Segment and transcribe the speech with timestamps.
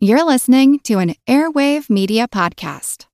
[0.00, 3.06] You're listening to an Airwave Media Podcast.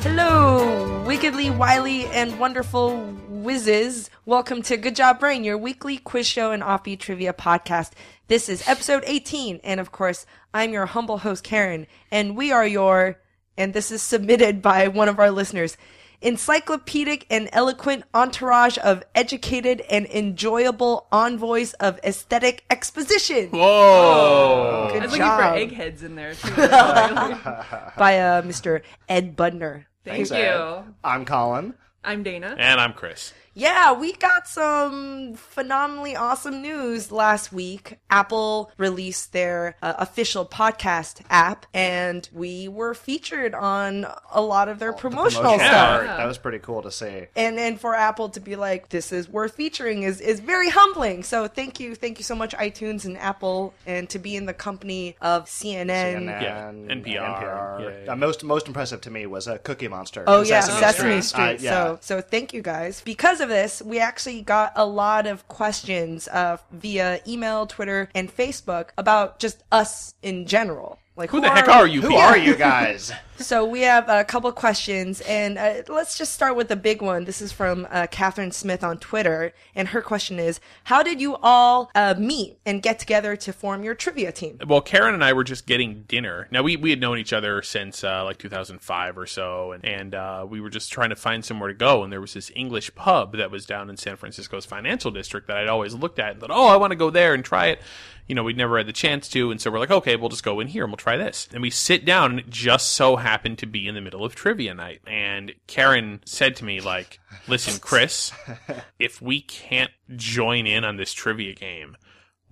[0.00, 2.96] Hello, wickedly wily and wonderful
[3.28, 4.08] whizzes.
[4.24, 7.90] Welcome to Good Job Brain, your weekly quiz show and offbeat trivia podcast.
[8.28, 12.66] This is episode 18, and of course, I'm your humble host, Karen, and we are
[12.66, 13.18] your,
[13.56, 15.76] and this is submitted by one of our listeners,
[16.20, 23.50] encyclopedic and eloquent entourage of educated and enjoyable envoys of aesthetic exposition.
[23.50, 24.88] Whoa!
[24.92, 25.38] Good I was job.
[25.38, 26.48] looking for eggheads in there too.
[27.96, 28.82] by uh, Mr.
[29.08, 29.84] Ed Budner.
[30.04, 30.36] Thank Thanks, you.
[30.36, 30.84] Ed.
[31.04, 31.74] I'm Colin.
[32.04, 32.56] I'm Dana.
[32.58, 33.32] And I'm Chris.
[33.54, 37.98] Yeah, we got some phenomenally awesome news last week.
[38.10, 44.78] Apple released their uh, official podcast app, and we were featured on a lot of
[44.78, 46.00] their promotional Promotional stuff.
[46.00, 46.06] art.
[46.06, 47.26] That was pretty cool to see.
[47.36, 51.22] And and for Apple to be like, this is worth featuring is is very humbling.
[51.22, 54.54] So thank you, thank you so much, iTunes and Apple, and to be in the
[54.54, 55.82] company of CNN.
[55.88, 57.04] CNN, Yeah, NPR.
[57.04, 57.80] NPR.
[57.80, 58.12] Yeah, yeah.
[58.12, 60.24] Uh, most most impressive to me was a Cookie Monster.
[60.26, 61.24] Oh yeah, Sesame, Sesame Street.
[61.58, 61.68] Street.
[61.68, 61.84] Uh, yeah.
[61.84, 63.02] So so thank you guys.
[63.04, 68.34] Because of this, we actually got a lot of questions uh, via email, Twitter, and
[68.34, 70.98] Facebook about just us in general.
[71.16, 72.22] Like Who the heck are you Who people?
[72.22, 73.12] are you guys?
[73.38, 77.24] So we have a couple questions, and uh, let's just start with the big one.
[77.24, 81.36] This is from uh, Catherine Smith on Twitter, and her question is: How did you
[81.42, 84.58] all uh, meet and get together to form your trivia team?
[84.66, 86.46] Well, Karen and I were just getting dinner.
[86.50, 90.14] Now we, we had known each other since uh, like 2005 or so, and, and
[90.14, 92.04] uh, we were just trying to find somewhere to go.
[92.04, 95.56] And there was this English pub that was down in San Francisco's financial district that
[95.56, 97.80] I'd always looked at and thought, oh, I want to go there and try it.
[98.28, 100.44] You know, we'd never had the chance to, and so we're like, okay, we'll just
[100.44, 101.48] go in here and we'll try this.
[101.52, 104.34] And we sit down, and it just so happened to be in the middle of
[104.34, 105.00] trivia night.
[105.06, 108.32] And Karen said to me, like, listen, Chris,
[108.98, 111.96] if we can't join in on this trivia game,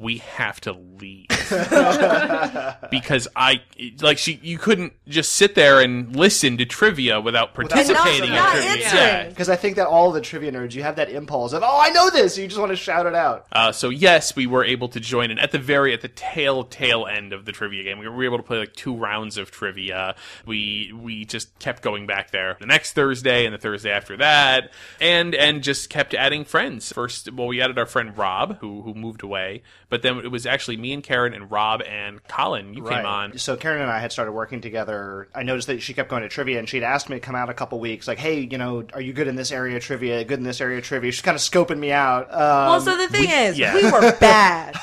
[0.01, 1.27] we have to leave
[2.91, 3.63] because I
[4.01, 8.63] like she you couldn't just sit there and listen to trivia without participating not in
[8.63, 8.85] trivia.
[8.85, 9.03] answering.
[9.03, 9.29] Yeah.
[9.29, 11.91] Because I think that all the trivia nerds, you have that impulse of, oh, I
[11.91, 12.39] know this.
[12.39, 13.47] You just want to shout it out.
[13.53, 16.65] Uh, so yes, we were able to join in at the very at the tail
[16.65, 17.99] tail end of the trivia game.
[17.99, 20.15] We were able to play like two rounds of trivia.
[20.47, 24.71] We we just kept going back there the next Thursday and the Thursday after that,
[25.01, 26.93] and and just kept adding friends.
[26.93, 30.47] First, well, we added our friend Rob who who moved away, but then it was
[30.47, 32.73] actually me and Karen and Rob and Colin.
[32.75, 33.37] You came on.
[33.39, 35.29] So Karen and I had started working together.
[35.35, 37.51] I noticed that she kept going to trivia, and she'd asked me to come out
[37.51, 40.25] a couple weeks, like, "Hey, you know, are you good in this area of trivia?
[40.25, 42.31] Good in this area of trivia?" She's kind of scoping me out.
[42.33, 42.39] Um,
[42.71, 43.75] well, so the thing is, yeah.
[43.75, 44.75] we were bad.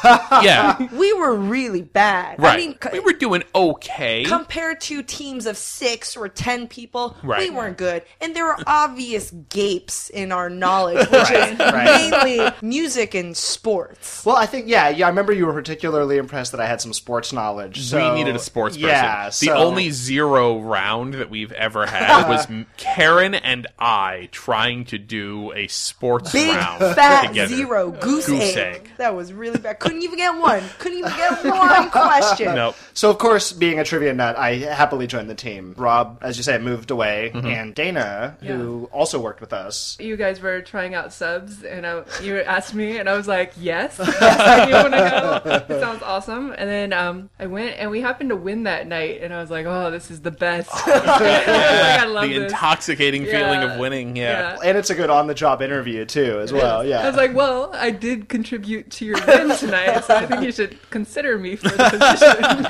[0.43, 2.39] yeah, we were really bad.
[2.39, 2.53] right.
[2.53, 4.23] I mean, c- we were doing okay.
[4.25, 7.49] compared to teams of six or ten people, Right.
[7.49, 8.03] we weren't good.
[8.21, 12.11] And there were obvious gapes in our knowledge, which is right.
[12.11, 14.25] mainly music and sports.
[14.25, 15.05] well, I think yeah, yeah.
[15.05, 17.81] I remember you were particularly impressed that I had some sports knowledge.
[17.81, 18.89] So, we needed a sports person.
[18.89, 22.47] Yeah, the only zero round that we've ever had was
[22.77, 27.55] Karen and I trying to do a sports Big round fat together.
[27.55, 28.75] zero goose, Goose egg.
[28.75, 28.89] egg.
[28.97, 29.79] That was really bad.
[29.79, 30.63] Couldn't even get one.
[30.79, 32.55] Couldn't even get one question.
[32.55, 32.75] Nope.
[32.93, 35.73] So of course, being a trivia nut, I happily joined the team.
[35.77, 37.47] Rob, as you say, moved away, Mm-hmm.
[37.47, 39.97] and Dana, who also worked with us.
[39.99, 43.53] You guys were trying out subs, and I, you asked me, and I was like,
[43.59, 45.73] "Yes, yes, I do want to go.
[45.75, 49.21] It sounds awesome." And then um, I went, and we happened to win that night,
[49.21, 50.69] and I was like, "Oh, this is the best!
[50.87, 54.15] like, I love the this." intoxicating feeling of winning.
[54.15, 54.57] Yeah.
[54.63, 56.85] And it's a good on-the-job interview too, as well.
[56.85, 57.01] Yeah.
[57.01, 60.51] I was like, "Well, I did contribute to your win tonight, so I think you
[60.51, 62.65] should consider me for the position."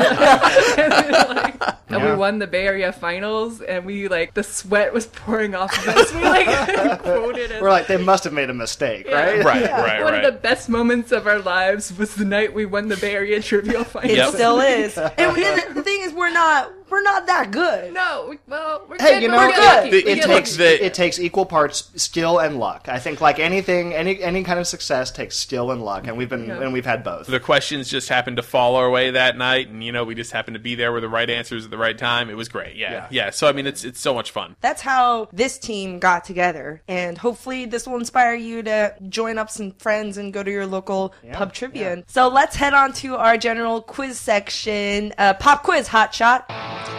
[0.77, 4.93] and then, like, and we won the Bay Area Finals, and we like the sweat
[4.93, 6.13] was pouring off of us.
[6.13, 9.43] We like quoted as We're like, they must have made a mistake, right?
[9.43, 10.25] Right, right, One right.
[10.25, 13.41] of the best moments of our lives was the night we won the Bay Area
[13.41, 14.17] Trivial Finals.
[14.17, 14.97] It still is.
[15.17, 17.93] And, and the thing is, we're not we're not that good.
[17.93, 19.63] No, we- well, we're Hey, good, you know, we're good.
[19.63, 19.89] lucky.
[19.89, 22.87] The- We It takes the- it takes equal parts skill and luck.
[22.89, 26.29] I think like anything, any any kind of success takes skill and luck, and we've
[26.29, 26.61] been Yeah.
[26.61, 27.27] and we've had both.
[27.27, 30.31] the questions just happened to fall our way that night, and you know we just
[30.31, 32.29] happened to be there with the right answers at the right time.
[32.29, 32.75] It was great.
[32.75, 33.05] Yeah, yeah.
[33.09, 33.29] Yeah.
[33.31, 34.55] So I mean, it's it's so much fun.
[34.61, 39.49] That's how this team got together, and hopefully this will inspire you to join up
[39.49, 42.03] some friends and go to your local pub trivia.
[42.07, 45.13] So let's head on to our general quiz section.
[45.17, 46.45] Uh, pop quiz, hot shot.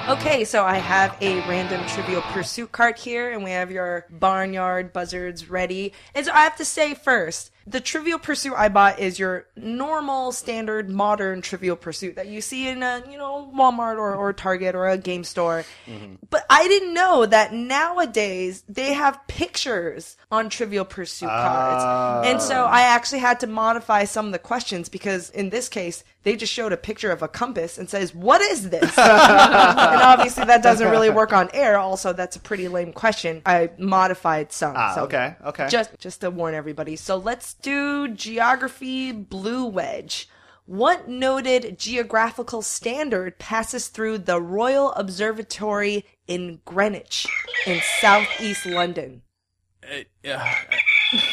[0.09, 4.93] Okay, so I have a random trivial pursuit card here, and we have your barnyard
[4.93, 5.93] buzzards ready.
[6.15, 10.33] And so I have to say first, The Trivial Pursuit I bought is your normal,
[10.33, 14.75] standard, modern Trivial Pursuit that you see in a, you know, Walmart or, or Target
[14.75, 15.65] or a game store.
[16.31, 22.27] But I didn't know that nowadays they have pictures on Trivial Pursuit cards.
[22.27, 26.05] And so I actually had to modify some of the questions because in this case,
[26.25, 28.83] they just showed a picture of a compass and says, what is this?
[28.99, 31.79] and obviously that doesn't really work on air.
[31.79, 33.41] Also, that's a pretty lame question.
[33.47, 34.75] I modified some.
[34.77, 35.69] Ah, so okay, okay.
[35.71, 36.97] Just, just to warn everybody.
[36.97, 40.29] So let's do geography blue wedge.
[40.67, 47.27] What noted geographical standard passes through the Royal Observatory in Greenwich
[47.67, 49.23] in southeast London?
[49.83, 50.55] Uh, uh,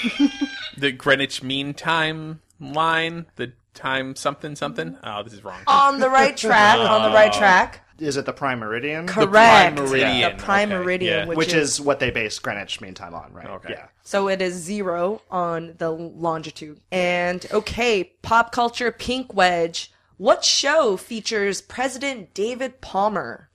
[0.78, 4.92] the Greenwich Mean Time line, the time something something.
[4.92, 5.08] Mm-hmm.
[5.08, 5.60] Oh, this is wrong.
[5.68, 7.38] On the right track, on the right oh.
[7.38, 7.82] track.
[7.98, 9.08] Is it the prime meridian?
[9.08, 9.76] Correct.
[9.78, 11.26] The Prime Meridian, The prime okay, meridian, yeah.
[11.26, 13.48] which, Which is what they base Greenwich Mean Time on, right?
[13.48, 13.70] Okay.
[13.72, 13.88] Yeah.
[14.04, 16.82] So it is zero on the longitude.
[16.92, 19.94] And okay, pop culture pink wedge.
[20.18, 23.50] What show features President David Palmer?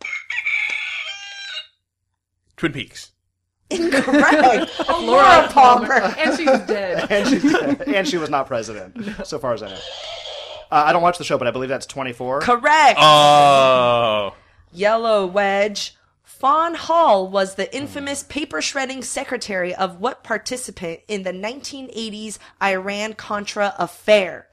[2.56, 3.12] Twin Peaks.
[3.92, 4.70] Incorrect.
[5.00, 5.92] Laura Palmer.
[5.92, 7.06] and she's dead.
[7.10, 9.78] And she, and she was not president, so far as I know.
[10.70, 12.40] Uh, I don't watch the show, but I believe that's 24.
[12.40, 12.98] Correct.
[13.00, 14.34] Oh,
[14.72, 15.96] Yellow wedge.
[16.22, 23.12] Fawn Hall was the infamous paper shredding secretary of what participant in the 1980s Iran
[23.12, 24.46] Contra affair?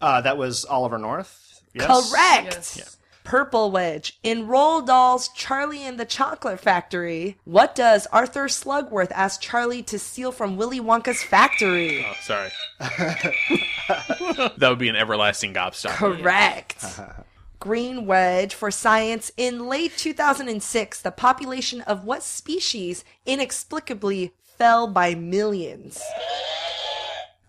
[0.00, 1.60] Uh, that was Oliver North.
[1.74, 1.86] Yes?
[1.86, 2.54] Correct.
[2.76, 2.96] Yes.
[3.26, 4.20] Purple wedge.
[4.22, 9.98] In Roald Dahl's Charlie and the Chocolate Factory, what does Arthur Slugworth ask Charlie to
[9.98, 12.06] steal from Willy Wonka's factory?
[12.08, 12.50] oh sorry.
[12.78, 16.20] that would be an everlasting gobstopper.
[16.20, 17.00] Correct.
[17.58, 19.32] Green wedge for science.
[19.36, 26.00] In late 2006, the population of what species inexplicably fell by millions?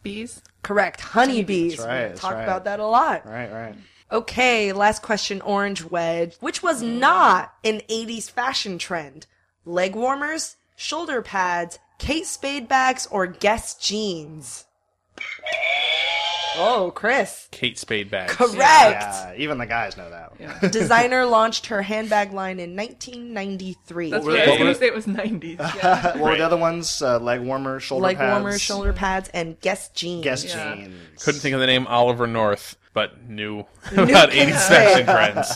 [0.02, 0.42] Bees.
[0.64, 1.02] Correct.
[1.02, 1.78] Honeybees.
[1.78, 2.44] That's right, we that's talk right.
[2.44, 3.28] about that a lot.
[3.28, 3.76] Right, right.
[4.12, 6.36] Okay, last question, orange wedge.
[6.40, 9.26] Which was not an 80s fashion trend?
[9.66, 14.66] Leg warmers, shoulder pads, Kate Spade bags, or Guess jeans?
[16.60, 17.48] Oh, Chris.
[17.52, 18.34] Kate Spade bags.
[18.34, 18.58] Correct.
[18.60, 20.34] Yeah, even the guys know that.
[20.40, 20.70] Yeah.
[20.70, 24.10] Designer launched her handbag line in 1993.
[24.10, 24.48] That's were right.
[24.48, 25.60] I was gonna say it was 90s.
[25.60, 26.18] Yeah.
[26.18, 27.00] What were the other ones?
[27.02, 28.42] Uh, leg warmers, shoulder Leg pads.
[28.42, 30.24] warmers, shoulder pads, and Guess jeans.
[30.24, 30.76] Guess Yeah.
[30.76, 31.24] jeans.
[31.24, 33.60] Couldn't think of the name Oliver North, but knew
[33.92, 35.50] about 80s fashion trends.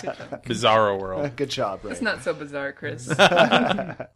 [0.46, 1.36] Bizarro world.
[1.36, 1.94] Good job, Ray.
[1.94, 3.12] It's not so bizarre, Chris.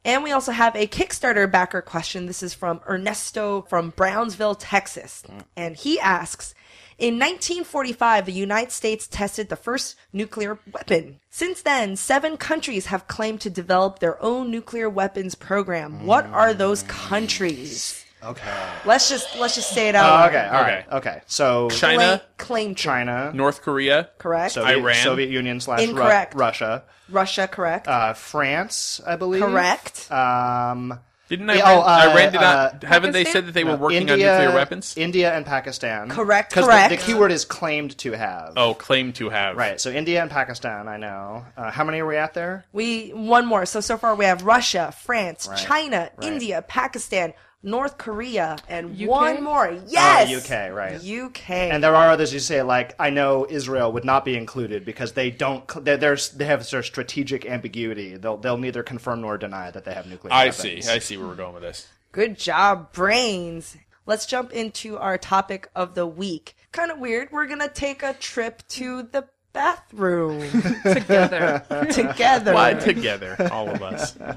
[0.06, 2.28] And we also have a Kickstarter backer question.
[2.28, 5.24] This is from Ernesto from Brownsville, Texas.
[5.58, 6.54] And he asks
[7.00, 11.20] In 1945, the United States tested the first nuclear weapon.
[11.32, 16.06] Since then, seven countries have claimed to develop their own nuclear weapons program.
[16.06, 18.05] What are those countries?
[18.26, 18.68] Okay.
[18.86, 20.06] Let's just let's just say it out.
[20.06, 20.30] Oh, loud.
[20.30, 20.86] okay, all right.
[20.94, 21.22] Okay.
[21.28, 22.76] So China, Claim, claim.
[22.76, 24.54] China, North Korea, Correct.
[24.54, 24.96] Soviet, Iran.
[24.96, 26.34] Soviet Union slash Ru- Incorrect.
[26.36, 27.48] Russia, Russia.
[27.48, 27.88] Correct.
[27.88, 29.42] uh, France, I believe.
[29.44, 30.12] correct.
[30.12, 31.78] Um, Didn't Yeah, Iran?
[31.78, 32.84] oh, uh, Iran did not.
[32.84, 33.34] uh, haven't they Pakistan?
[33.34, 34.94] said that they were working India, on nuclear weapons?
[34.96, 36.08] India and Pakistan.
[36.10, 36.90] Correct, 'Cause the- correct.
[36.92, 38.54] The, keyword is claimed to have.
[38.58, 39.58] oh, claim to have.
[39.58, 39.82] Right.
[39.82, 41.44] So India and Pakistan, I know.
[41.58, 42.66] Uh, how many are we at there?
[42.74, 43.66] We one more.
[43.66, 46.28] So so far we have Russia, France, Right, China, right.
[46.32, 47.34] India, Pakistan,
[47.66, 49.10] North Korea, and UK?
[49.10, 49.68] one more.
[49.70, 51.04] Oh, yes, UK, right.
[51.04, 51.50] UK.
[51.50, 55.14] And there are others you say like I know Israel would not be included because
[55.14, 55.70] they don't.
[55.70, 58.16] cl- They're, they're, they have their strategic ambiguity.
[58.18, 60.30] They'll they'll neither confirm nor deny that they have nuclear.
[60.32, 60.60] Weapons.
[60.62, 60.86] I weapons.
[60.86, 60.92] see.
[60.92, 61.88] I see where we're going with this.
[62.12, 63.76] Good job, brains.
[64.06, 66.56] Let's jump into our topic of the week.
[66.72, 67.30] Kind of weird.
[67.32, 70.42] We're gonna take a trip to the bathroom
[70.84, 71.64] Together.
[71.92, 72.54] together.
[72.54, 74.16] Why together, all of us.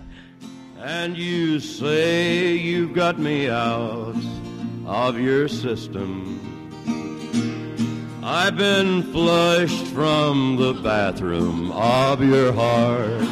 [0.81, 4.15] And you say you've got me out
[4.87, 6.39] of your system.
[8.23, 13.29] I've been flushed from the bathroom of your heart.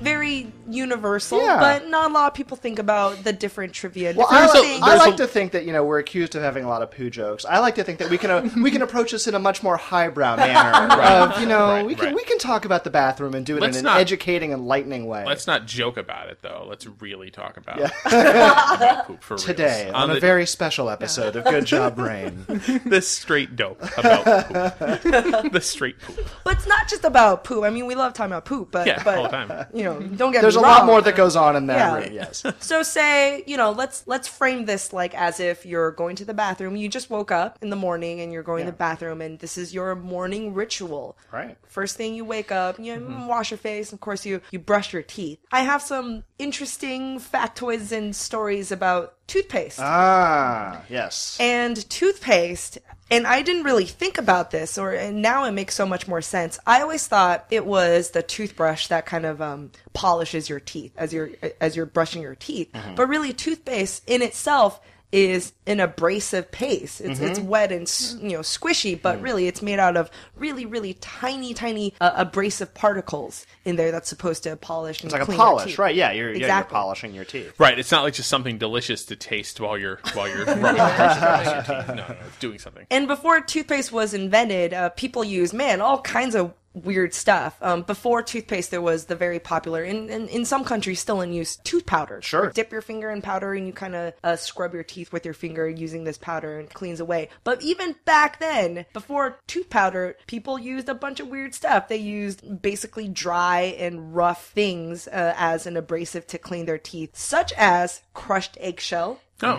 [0.00, 1.58] Very universal, Yeah.
[1.60, 4.14] but not a lot of people think about the different trivia.
[4.16, 4.82] Well, different I, There's.
[4.82, 6.90] I like a- to think that you know we're accused of having a lot of
[6.90, 7.44] poo jokes.
[7.44, 9.62] I like to think that we can uh, we can approach this in a much
[9.62, 10.94] more highbrow manner.
[11.02, 12.14] Of you know Right, we can right.
[12.14, 15.06] we can talk about the bathroom and do it Let's in an not- educating, enlightening
[15.06, 15.24] way.
[15.26, 16.64] Let's not joke about it, though.
[16.68, 19.44] Let's really talk about, about poop for reals.
[19.44, 22.44] Today on, on a very special episode of Good Job Brain.
[22.86, 25.52] the straight dope about poop.
[25.52, 26.26] the straight poop.
[26.44, 27.64] But it's not just about poop.
[27.64, 29.66] I mean, we love talking about poop, but Yeah, but all the time.
[29.74, 31.94] you know, don't get There's a lot more that goes on in that Yeah.
[31.96, 32.12] room.
[32.12, 32.44] Yes.
[32.60, 36.34] So say, you know, let's let's frame this like as if you're going to the
[36.34, 36.76] bathroom.
[36.76, 39.56] You just woke up in the morning and you're going to the bathroom and this
[39.58, 41.16] is your morning ritual.
[41.32, 41.56] Right.
[41.66, 43.26] First thing you wake up, you mm-hmm.
[43.26, 45.38] wash your face, of course you you brush your teeth.
[45.50, 49.78] I have some interesting factoids and stories about toothpaste.
[49.80, 51.36] Ah, yes.
[51.38, 52.78] and toothpaste
[53.10, 56.22] and i didn't really think about this or and now it makes so much more
[56.22, 60.92] sense i always thought it was the toothbrush that kind of um, polishes your teeth
[60.96, 61.30] as you're
[61.60, 64.80] as you're brushing your teeth but really toothpaste in itself
[65.12, 67.00] is an abrasive paste.
[67.00, 67.82] It's it's wet and
[68.22, 72.74] you know squishy, but really it's made out of really really tiny tiny uh, abrasive
[72.74, 75.78] particles in there that's supposed to polish and It's like a clean your polish, teeth.
[75.78, 75.94] right?
[75.94, 76.72] Yeah, you're, yeah, you're Exactly.
[76.74, 77.52] polishing your teeth.
[77.58, 81.52] Right, it's not like just something delicious to taste while you're while you're rubbing brushing
[81.54, 81.88] your teeth.
[81.88, 82.86] No, no, it's doing something.
[82.90, 87.56] And before toothpaste was invented, uh, people used man all kinds of weird stuff.
[87.60, 91.32] Um, before toothpaste, there was the very popular, and in, in some countries still in
[91.32, 92.20] use, tooth powder.
[92.22, 92.42] Sure.
[92.42, 95.24] Where Dip your finger in powder and you kind of uh, scrub your teeth with
[95.24, 97.28] your finger using this powder and cleans away.
[97.44, 101.88] But even back then, before tooth powder, people used a bunch of weird stuff.
[101.88, 107.16] They used basically dry and rough things uh, as an abrasive to clean their teeth,
[107.16, 109.20] such as crushed eggshell.
[109.42, 109.56] Oh,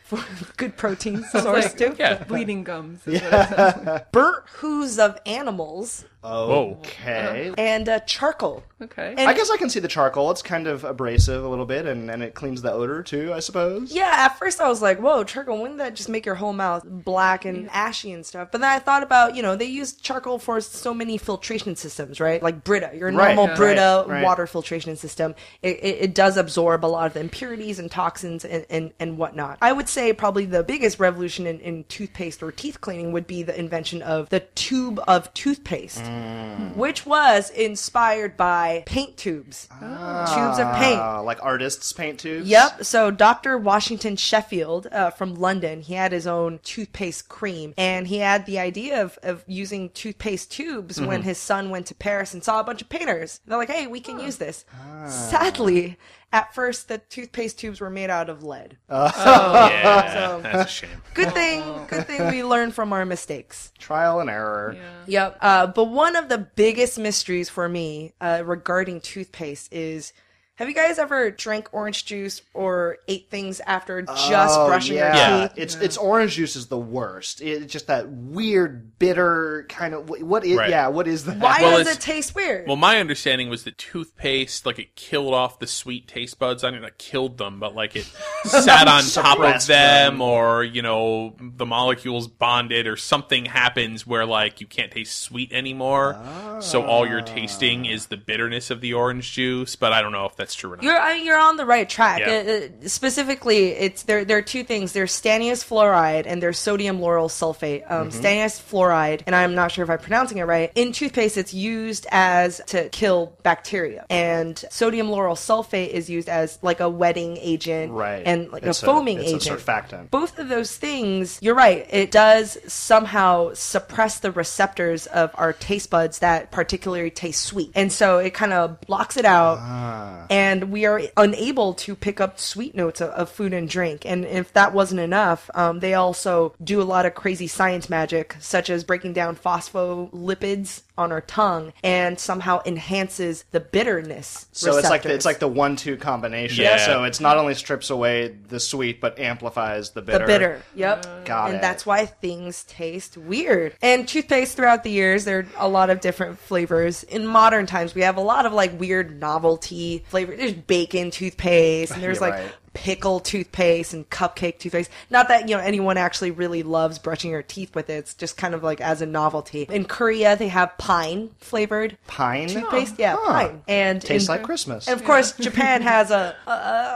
[0.57, 1.95] good protein source like- too.
[1.97, 2.23] yeah.
[2.27, 3.05] Bleeding gums.
[3.07, 4.11] Is what it sounds like.
[4.11, 6.77] burnt hooves of animals Whoa.
[6.81, 7.51] Okay.
[7.57, 8.63] and uh, charcoal.
[8.79, 9.15] Okay.
[9.17, 10.29] And- I guess I can see the charcoal.
[10.31, 13.39] It's kind of abrasive a little bit, and, and it cleans the odor too, I
[13.39, 13.91] suppose.
[13.91, 16.83] Yeah, at first I was like, whoa, charcoal, wouldn't that just make your whole mouth
[16.85, 18.49] black and ashy and stuff?
[18.51, 22.19] But then I thought about, you know, they use charcoal for so many filtration systems,
[22.19, 22.41] right?
[22.43, 23.55] Like Brita, your Right, normal yeah.
[23.55, 24.23] Brita right, right.
[24.23, 25.33] water filtration system.
[25.63, 29.17] It, it, it does absorb a lot of the impurities and toxins and, and, and
[29.17, 29.57] whatnot.
[29.61, 33.43] I would say probably the biggest revolution in, in toothpaste or teeth cleaning would be
[33.43, 36.75] the invention of the tube of toothpaste, Mm.
[36.75, 39.67] which was inspired by paint tubes.
[39.79, 40.99] Tubes of paint.
[41.25, 42.47] Like artists paint tubes.
[42.47, 42.83] Yep.
[42.85, 43.57] So Dr.
[43.57, 48.59] Washington Sheffield uh, from London, he had his own toothpaste cream, and he had the
[48.59, 51.05] idea of, of using toothpaste tubes Mm-hmm.
[51.07, 53.39] when his son went to Paris and saw a bunch of painters.
[53.45, 54.65] They're like, "Hey, we can use this."
[55.07, 55.97] Sadly,
[56.33, 58.77] at first the toothpaste tubes were made out of lead.
[58.89, 61.01] Oh Yeah, So- that's a shame.
[61.13, 63.71] Good thing, good thing we learn from our mistakes.
[63.77, 64.77] Trial and error.
[65.07, 65.37] Yep.
[65.41, 70.13] Uh, but one of the biggest mysteries for me uh, regarding toothpaste is.
[70.61, 74.95] Have you guys ever drank orange juice or ate things after oh, just Oh, brushing
[74.95, 75.39] yeah.
[75.39, 75.57] your teeth?
[75.57, 77.41] It's it's orange juice is the worst.
[77.41, 80.07] It's just that weird, bitter kind of.
[80.07, 80.55] What is?
[80.55, 80.69] Right.
[80.69, 80.89] Yeah.
[80.89, 81.37] What is that?
[81.37, 82.67] Why Well, does it taste weird?
[82.67, 86.63] Well, my understanding was that toothpaste, like it killed off the sweet taste buds.
[86.63, 88.05] I mean, it killed them, but like it
[88.43, 90.21] sat on top of them, them.
[90.21, 95.51] or you know, the molecules bonded, or something happens where like you can't taste sweet
[95.53, 96.23] anymore.
[96.59, 97.93] So all you're tasting ah.
[97.93, 99.75] is the bitterness of the orange juice.
[99.75, 100.83] But I don't know if that's true or not.
[100.83, 102.19] You're I mean, you're on the right track.
[102.19, 102.43] Yeah.
[102.45, 104.23] Uh, uh, specifically, it's there.
[104.25, 104.93] There are two things.
[104.93, 107.89] There's stannous fluoride and there's sodium lauryl sulfate.
[107.91, 108.19] Um, Mm-hmm.
[108.19, 110.71] Stannous fluoride, and I'm not sure if I'm pronouncing it right.
[110.75, 116.57] In toothpaste, it's used as to kill bacteria, and sodium lauryl sulfate is used as
[116.61, 118.23] like a wetting agent, Right.
[118.25, 119.59] and like It's a foaming it's agent.
[119.59, 120.09] A surfactant.
[120.11, 125.89] both of those things, you're right, it does somehow suppress the receptors of our taste
[125.89, 127.71] buds that particularly taste sweet.
[127.75, 130.25] And so it kind of blocks it out, Ah.
[130.29, 130.40] and
[130.71, 134.05] we are unable to pick up sweet notes of, of food and drink.
[134.05, 138.35] And if that wasn't enough, um, they also do a lot of crazy science magic,
[138.39, 144.45] such as breaking down phospholipids on our tongue and somehow enhances the bitterness.
[144.51, 146.63] So it's like the, it's like the one-two combination.
[146.63, 146.85] Yeah.
[146.85, 150.19] So it's not only strips away the sweet, but amplifies the bitter.
[150.19, 150.61] The bitter.
[150.75, 151.25] Yep.
[151.25, 151.61] Got and it.
[151.61, 153.75] that's why things taste weird.
[153.81, 157.03] And toothpaste throughout the years, there are a lot of different flavors.
[157.03, 160.37] In modern times, we have a lot of like weird novelty flavor.
[160.37, 162.53] There's bacon toothpaste, and there's You're like right.
[162.73, 164.89] Pickle toothpaste and cupcake toothpaste.
[165.09, 167.93] Not that, you know, anyone actually really loves brushing your teeth with it.
[167.93, 169.67] It's just kind of like as a novelty.
[169.69, 172.93] In Korea, they have pine flavored Pine toothpaste.
[172.93, 173.31] Oh, yeah, Huh.
[173.31, 173.61] pine.
[173.67, 174.87] And tastes in- like Christmas.
[174.87, 176.51] and of course, Japan has a, a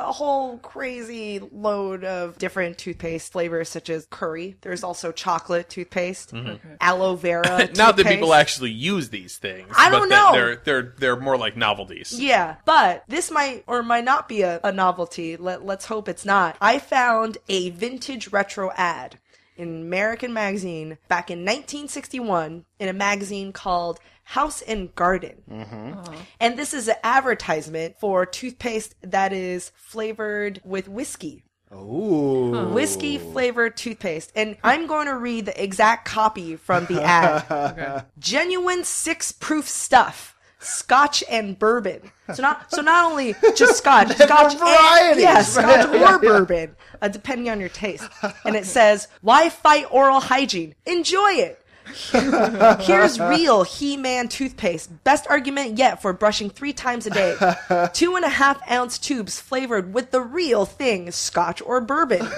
[0.07, 4.55] a whole crazy load of different toothpaste flavors, such as curry.
[4.61, 6.75] There's also chocolate toothpaste, mm-hmm.
[6.79, 7.69] aloe vera.
[7.75, 9.73] Not that people actually use these things.
[9.75, 10.31] I but don't that know.
[10.33, 12.17] They're they're they're more like novelties.
[12.19, 15.37] Yeah, but this might or might not be a, a novelty.
[15.37, 16.55] Let, let's hope it's not.
[16.61, 19.19] I found a vintage retro ad
[19.57, 25.43] in American Magazine back in 1961 in a magazine called House and Garden.
[25.49, 25.99] Mm-hmm.
[25.99, 26.13] Uh-huh.
[26.39, 31.43] And this is an advertisement for toothpaste that is flavored with whiskey.
[31.73, 32.69] Ooh.
[32.73, 34.31] Whiskey flavored toothpaste.
[34.35, 38.05] And I'm going to read the exact copy from the ad.
[38.19, 40.34] Genuine six proof stuff.
[40.65, 42.11] Scotch and bourbon.
[42.33, 45.45] So not so not only just Scotch, Scotch and yeah, right?
[45.45, 48.07] Scotch Yeah, or bourbon, uh, depending on your taste.
[48.43, 50.75] And it says, "Why fight oral hygiene?
[50.85, 51.61] Enjoy it."
[52.81, 55.03] Here's real He-Man toothpaste.
[55.03, 57.89] Best argument yet for brushing three times a day.
[57.93, 62.25] Two and a half ounce tubes flavored with the real thing, scotch or bourbon.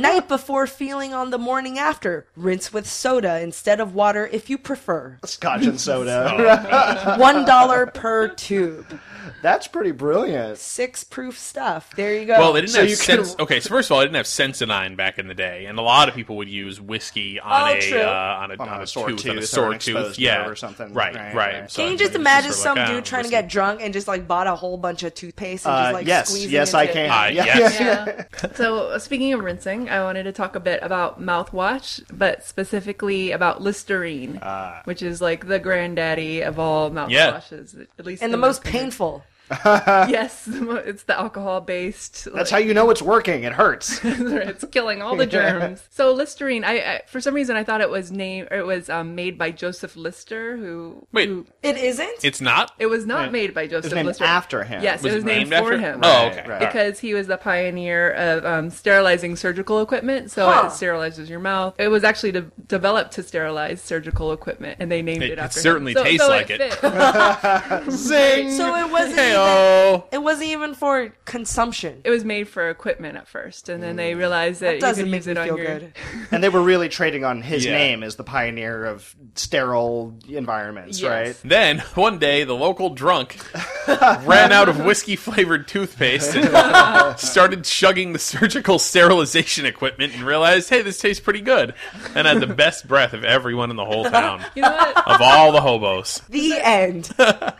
[0.00, 2.26] Night before feeling on the morning after.
[2.36, 5.18] Rinse with soda instead of water if you prefer.
[5.24, 7.16] Scotch and soda.
[7.18, 9.00] One dollar per tube.
[9.42, 10.58] That's pretty brilliant.
[10.58, 11.90] Six proof stuff.
[11.96, 12.38] There you go.
[12.38, 14.26] Well, they didn't So have you can- Okay, so first of all, I didn't have
[14.26, 17.74] Sensodyne back in the day, and a lot of people would use whiskey on Oh,
[17.74, 19.74] a uh, on a On on a a sore tooth, on a tooth or sore
[19.78, 20.92] tooth, yeah, or something.
[20.92, 21.60] Right, Right, right.
[21.60, 21.70] right.
[21.70, 23.48] So Can you just just imagine sort of some like, dude ah, trying to get
[23.48, 26.28] drunk and just like bought a whole bunch of toothpaste and Uh, just like yes,
[26.28, 26.92] squeezing yes, into I it?
[26.92, 27.10] can.
[27.10, 27.80] Uh, yes.
[27.80, 28.52] Yeah.
[28.54, 33.32] so uh, speaking of rinsing, I wanted to talk a bit about mouthwash, but specifically
[33.32, 34.80] about Listerine, Ah.
[34.84, 39.15] which is like the granddaddy of all mouthwashes, at least And the most painful.
[39.64, 42.26] yes, it's the alcohol based.
[42.34, 43.44] That's how you know it's working.
[43.44, 44.00] It hurts.
[44.04, 45.82] it's killing all the germs.
[45.90, 49.14] So Listerine, I, I for some reason I thought it was named it was um,
[49.14, 51.28] made by Joseph Lister, who Wait.
[51.28, 52.24] who- It isn't?
[52.24, 52.72] It's not.
[52.78, 54.24] it was not made by Joseph named Lister.
[54.24, 54.82] after him.
[54.82, 56.00] Yes, Was it was it named, named for after- him.
[56.02, 56.44] Oh, okay.
[56.48, 56.58] right.
[56.60, 60.66] because he was the pioneer of um, sterilizing surgical equipment, so Huh.
[60.66, 61.74] it sterilizes your mouth.
[61.78, 65.60] It was actually de- developed to sterilize surgical equipment, and they named It- after it,
[65.60, 65.98] it certainly him.
[65.98, 66.74] So- tastes so like it.
[66.74, 67.92] fit.
[67.92, 68.50] Zing.
[68.50, 72.00] so it wasn't even, it wasn't even for consumption.
[72.04, 74.18] it was made for equipment at first, and then they mm.
[74.18, 75.78] realized that, That doesn't you make could use it feel on your.
[75.78, 75.92] good.
[76.30, 77.72] and they were really trading on his Yeah.
[77.78, 81.10] name as the pioneer of sterile environments, Yes.
[81.10, 81.36] right?
[81.48, 83.38] Then one day, the local drunk
[83.88, 90.68] ran out of whiskey flavored toothpaste and started chugging the surgical sterilization equipment and realized,
[90.68, 91.74] hey, this tastes pretty good,
[92.14, 95.08] and had the best breath of everyone in the whole town You know what?
[95.08, 96.20] of all the hobos.
[96.28, 97.10] The end.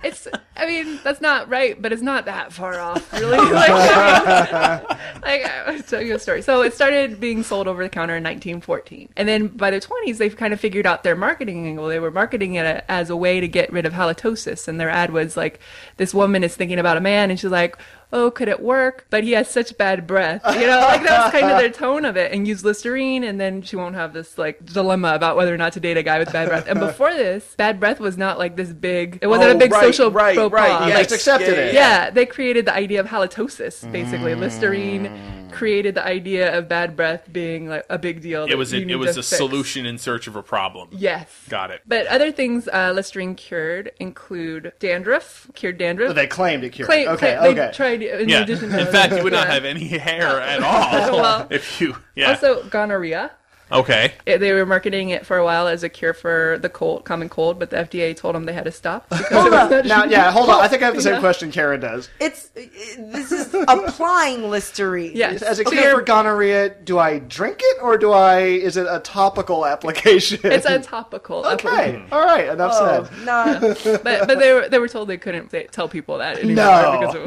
[0.02, 0.28] It's.
[0.56, 3.36] I mean, that's not right, but it's not that far off, really.
[3.52, 6.42] like, I like, I'll tell you a story.
[6.42, 10.18] So it started being sold over the counter in 1914, and then by the 20s,
[10.18, 11.88] they've kind of figured out their marketing angle.
[11.88, 15.10] They were marketing it as a way to get rid of halitosis, and their ad
[15.10, 15.60] was like,
[15.96, 17.76] "This woman is thinking about a man, and she's like."
[18.12, 19.06] Oh, could it work?
[19.10, 20.42] But he has such bad breath.
[20.46, 22.32] You know, like that was kind of their tone of it.
[22.32, 25.72] And use Listerine, and then she won't have this like dilemma about whether or not
[25.74, 26.66] to date a guy with bad breath.
[26.68, 29.18] And before this, bad breath was not like this big.
[29.22, 30.68] It wasn't Oh, a big right, social right, faux right.
[30.70, 30.88] pas.
[30.88, 31.74] You Like, just accepted it.
[31.74, 34.34] yeah, they created the idea of halitosis, basically.
[34.34, 35.10] Listerine
[35.52, 38.44] created the idea of bad breath being like a big deal.
[38.44, 39.28] It was a, it was a fix.
[39.28, 40.88] solution in search of a problem.
[40.92, 41.28] Yes.
[41.48, 41.80] Got it.
[41.86, 46.14] But other things uh, Listerine cured include dandruff, cured dandruff.
[46.14, 46.88] They claimed it cured.
[46.88, 47.66] Claim- okay, claim- okay.
[47.68, 48.46] They tried in Yeah.
[48.46, 51.46] In fact, you would not have any hair at all Well.
[51.50, 51.96] if you.
[52.14, 52.30] Yeah.
[52.30, 53.32] Also, gonorrhea.
[53.72, 54.12] Okay.
[54.26, 57.28] It- they were marketing it for a while as a cure for the cold, common
[57.28, 59.06] cold, but the FDA told them they had to stop.
[59.12, 59.86] Hold on.
[59.88, 60.60] Now, yeah, hold on.
[60.62, 61.20] I think I have the same Yeah.
[61.20, 62.08] question Karen does.
[62.20, 62.60] It's uh,
[62.98, 65.12] this is applying Listerine.
[65.14, 65.42] Yes.
[65.42, 68.38] As a cure you're- for gonorrhea, do I drink it or do I?
[68.40, 70.40] Is it a topical application?
[70.44, 71.46] It's a topical.
[71.46, 72.04] okay.
[72.12, 72.48] All right.
[72.48, 73.24] Enough Oh, said.
[73.24, 73.58] nah.
[74.02, 76.98] but but they were they were told they couldn't say, tell people that anymore No.
[77.00, 77.22] because it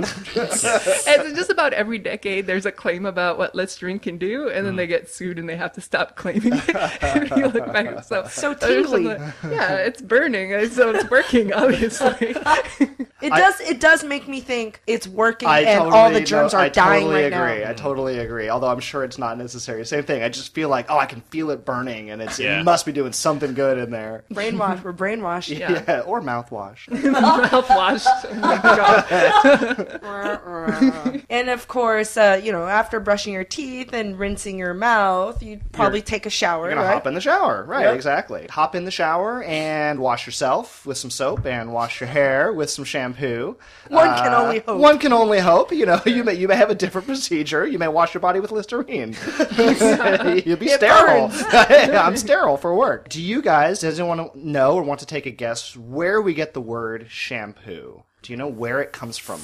[0.49, 4.65] was and just about every decade there's a claim about what Listerine can do and
[4.65, 6.44] then they get sued and they have to stop claiming it.
[6.46, 9.06] if you look back, so So there's tingly.
[9.44, 12.36] Yeah, it's burning, so it's working obviously.
[13.22, 13.60] It does.
[13.60, 16.62] it does make me think it's working, I and totally all the germs no, are
[16.63, 17.63] I dying totally right agree.
[17.65, 17.70] now.
[17.72, 18.48] I totally agree.
[18.48, 19.86] Although I'm sure it's not necessary.
[19.86, 20.24] Same thing.
[20.24, 22.62] I just feel like, oh, I can feel it burning, and it's Yeah.
[22.62, 24.24] it must be doing something good in there.
[24.32, 24.82] Brainwash.
[24.84, 25.50] We're brainwashed.
[25.60, 25.84] Yeah.
[25.86, 26.88] Yeah, or mouthwash.
[26.88, 28.06] Mouthwash.
[30.04, 35.44] Oh and of course, uh, you know, after brushing your teeth and rinsing your mouth,
[35.44, 36.93] you'd probably You're- take a shower, You're gonna right?
[36.93, 37.84] hop in the shower, right?
[37.84, 37.95] Yep.
[37.95, 38.47] Exactly.
[38.49, 42.69] Hop in the shower and wash yourself with some soap, and wash your hair with
[42.69, 43.58] some shampoo.
[43.89, 44.79] One can uh, only hope.
[44.79, 45.71] One can only hope.
[45.71, 47.65] You know, you may you may have a different procedure.
[47.67, 49.15] You may wash your body with Listerine.
[50.45, 51.29] You'll be It sterile.
[51.97, 53.10] I'm sterile for work.
[53.10, 53.79] Do you guys?
[53.79, 58.03] Does anyone know or want to take a guess where we get the word shampoo?
[58.21, 59.39] Do you know where it comes from?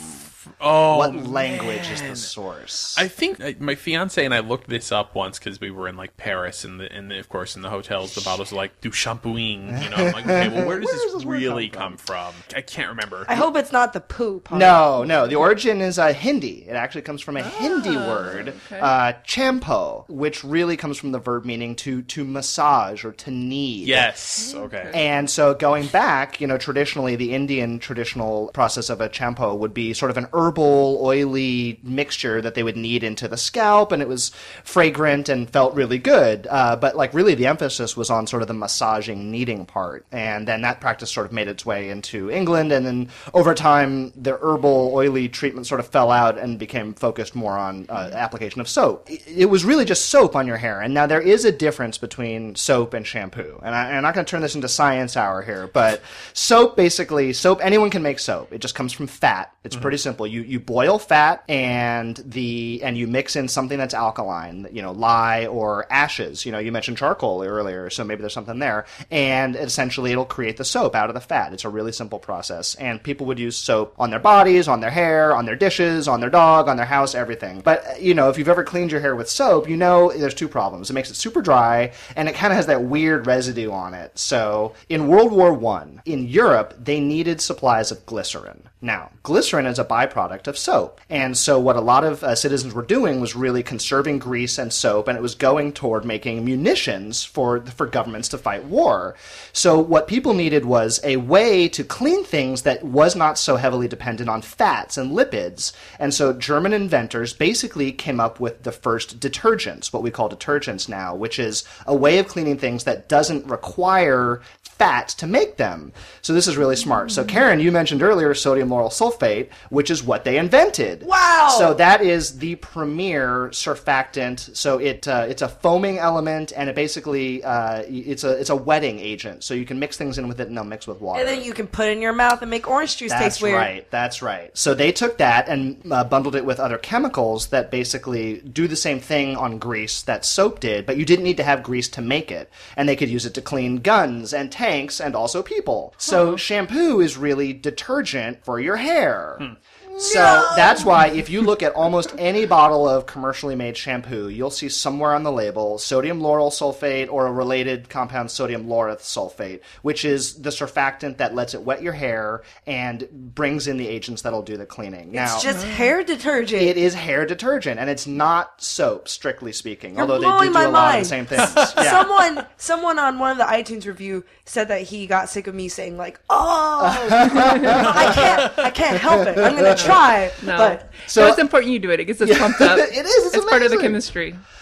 [0.59, 2.95] Oh, what language is the source?
[2.97, 5.95] I think uh, my fiance and I looked this up once because we were in
[5.95, 8.81] like Paris, and the, and the, of course in the hotels the bottles are like
[8.81, 9.69] du shampooing.
[9.81, 11.97] You know, I'm like, okay, well, where does Where this, does this really come come
[11.97, 12.33] from?
[12.55, 13.25] I can't remember.
[13.27, 14.59] I hope it's not the poo part.
[14.59, 15.27] No, no.
[15.27, 16.65] The origin is uh, Hindi.
[16.67, 18.79] It actually comes from a Hindi word, okay.
[18.79, 23.87] uh, champo, which really comes from the verb meaning to to massage or to knead.
[23.87, 24.53] yes.
[24.55, 24.91] Okay.
[24.93, 29.73] And so going back, you know, traditionally the Indian traditional process of a champo would
[29.73, 34.01] be sort of an herbal, oily mixture that they would knead into the scalp, and
[34.01, 34.31] it was
[34.63, 36.47] fragrant and felt really good.
[36.49, 40.47] Uh, but like really, the emphasis was on sort of the massaging, kneading part, and
[40.47, 44.37] then that practice sort of made its way into England, and then over time, the
[44.37, 48.67] herbal, oily treatment sort of fell out and became focused more on uh, application of
[48.67, 49.07] soap.
[49.09, 52.55] It, was really just soap on your hair, and now there is a difference between
[52.55, 55.41] soap and shampoo, and, I, and I'm not going to turn this into science hour
[55.41, 56.01] here, but
[56.33, 58.51] soap basically soap anyone can make soap.
[58.51, 59.53] It just comes from fat.
[59.63, 60.24] It's pretty simple.
[60.25, 64.91] You you boil fat and the and you mix in something that's alkaline, you know,
[64.91, 66.45] lye or ashes.
[66.45, 70.57] You know, you mentioned charcoal earlier, so maybe there's something there, and essentially it'll create
[70.57, 71.53] the soap out of the fat.
[71.53, 74.89] It's a really simple process, and people would use soap on their bodies, on their
[74.89, 77.61] hair, on their dishes, on their dog, on their house, everything.
[77.61, 80.33] But uh, you know, if you've ever cleaned your hair with soap, you know there's
[80.33, 80.89] two problems.
[80.89, 84.17] It makes it super dry, and it kind of has that weird residue on it.
[84.17, 88.63] So in World War One, in Europe, they needed supplies of glycerin.
[88.81, 91.01] Now, glycerin is a byproduct of soap.
[91.09, 94.71] And so, what a lot of uh, citizens were doing was really conserving grease and
[94.71, 99.15] soap, and it was going toward making munitions for, for governments to fight war.
[99.51, 103.87] So, what people needed was a way to clean things that was not so heavily
[103.87, 105.73] dependent on fats and lipids.
[105.99, 110.87] And so, German inventors basically came up with the first detergents, what we call detergents
[110.87, 114.41] now, which is a way of cleaning things that doesn't require
[114.77, 115.93] fat to make them.
[116.21, 117.11] So this is really smart.
[117.11, 121.03] So Karen, you mentioned earlier sodium lauryl sulfate, which is what they invented.
[121.03, 121.55] Wow!
[121.57, 124.55] So that is the premier surfactant.
[124.55, 128.55] So it uh, it's a foaming element, and it basically uh, it's a it's a
[128.55, 129.43] wetting agent.
[129.43, 131.19] So you can mix things in with it, and they'll mix with water.
[131.19, 133.41] And then you can put it in your mouth and make orange juice That's taste
[133.41, 133.55] weird.
[133.55, 133.91] That's right.
[133.91, 134.57] That's right.
[134.57, 138.75] So they took that and uh, bundled it with other chemicals that basically do the
[138.75, 142.01] same thing on grease that soap did, but you didn't need to have grease to
[142.01, 142.49] make it.
[142.75, 145.93] And they could use it to clean guns and tanks and also people.
[145.97, 149.55] So shampoo is really detergent for your hair.
[149.97, 154.49] So that's why if you look at almost any bottle of commercially made shampoo, you'll
[154.51, 159.61] see somewhere on the label sodium lauryl sulfate or a related compound sodium laureth sulfate,
[159.83, 164.23] which is the surfactant that lets it wet your hair and brings in the agents
[164.23, 165.11] that'll do the cleaning.
[165.13, 166.61] now, It's just hair detergent.
[166.61, 170.63] it is hair detergent and it's not soap, strictly speaking, You're although they do my
[170.63, 171.05] do a lot of mind.
[171.05, 171.53] the same things.
[171.77, 171.91] Yeah.
[172.01, 175.69] Someone, someone on one of the iTunes review said that he got sick of me
[175.69, 179.37] saying like, "Oh, I can't, I can't help it.
[179.37, 180.57] I'm gonna try." No.
[180.57, 181.99] But So it's important you do it.
[181.99, 182.77] It gets us pumped up.
[182.95, 183.81] It is, it's part of the amazing.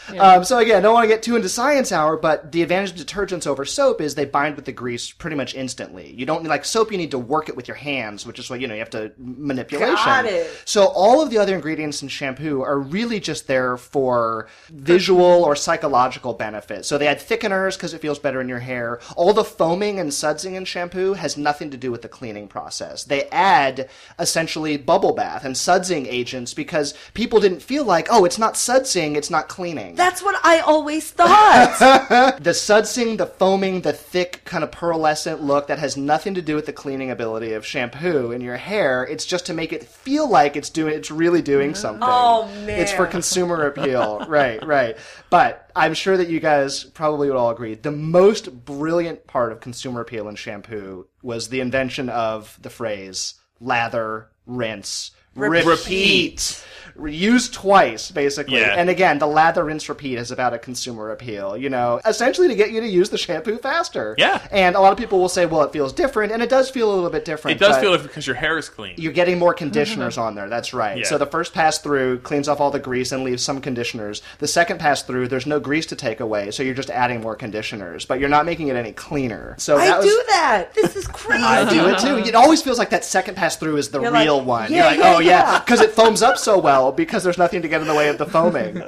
[0.05, 0.19] Chemistry.
[0.19, 2.99] Um, so again, I don't want to get too into science hour, but the advantage
[2.99, 6.13] of detergents over soap is they bind with the grease pretty much instantly.
[6.13, 8.59] You don't like soap; you need to work it with your hands, which is what
[8.61, 9.95] you know you have to manipulation.
[9.95, 10.49] Got it.
[10.65, 15.55] So all of the other ingredients in shampoo are really just there for visual or
[15.55, 16.85] psychological benefit.
[16.85, 18.99] So they add thickeners because it feels better in your hair.
[19.15, 23.03] All the foaming and sudsing in shampoo has nothing to do with the cleaning process.
[23.03, 23.89] They add
[24.19, 29.15] essentially bubble bath and sudsing agents because people didn't feel like, oh, it's not sudsing,
[29.15, 29.92] it's not cleaning.
[29.95, 32.37] That's what I always thought.
[32.41, 36.55] the sudsing, the foaming, the thick, kind of pearlescent look that has nothing to do
[36.55, 39.03] with the cleaning ability of shampoo in your hair.
[39.03, 41.77] It's just to make it feel like it's doing, it's really doing mm.
[41.77, 42.03] something.
[42.03, 42.79] Oh, man.
[42.79, 44.25] It's for consumer appeal.
[44.27, 44.97] right, right.
[45.29, 47.75] But I'm sure that you guys probably would all agree.
[47.75, 53.35] The most brilliant part of consumer appeal in shampoo was the invention of the phrase
[53.59, 55.65] lather, rinse, Repeat.
[55.65, 56.63] repeat.
[56.95, 58.59] Use twice, basically.
[58.59, 58.75] Yeah.
[58.77, 62.55] And again, the lather, rinse, repeat is about a consumer appeal, you know, essentially to
[62.55, 64.13] get you to use the shampoo faster.
[64.19, 64.45] Yeah.
[64.51, 66.93] And a lot of people will say, well, it feels different, and it does feel
[66.93, 67.59] a little bit different.
[67.59, 68.93] It does feel like because your hair is clean.
[68.97, 70.27] You're getting more conditioners mm-hmm.
[70.27, 70.49] on there.
[70.49, 70.99] That's right.
[70.99, 71.05] Yeah.
[71.05, 74.21] So the first pass through cleans off all the grease and leaves some conditioners.
[74.37, 77.35] The second pass through, there's no grease to take away, so you're just adding more
[77.35, 79.55] conditioners, but you're not making it any cleaner.
[79.57, 80.75] So I that was, do that.
[80.75, 81.43] This is crazy.
[81.43, 82.17] I do it too.
[82.29, 84.71] It always feels like that second pass through is the You're like, real one.
[84.71, 85.59] yeah, You're like, yeah, oh yeah, yeah.
[85.59, 88.17] because it foams up so well because there's nothing to get in the way of
[88.17, 88.81] the foaming.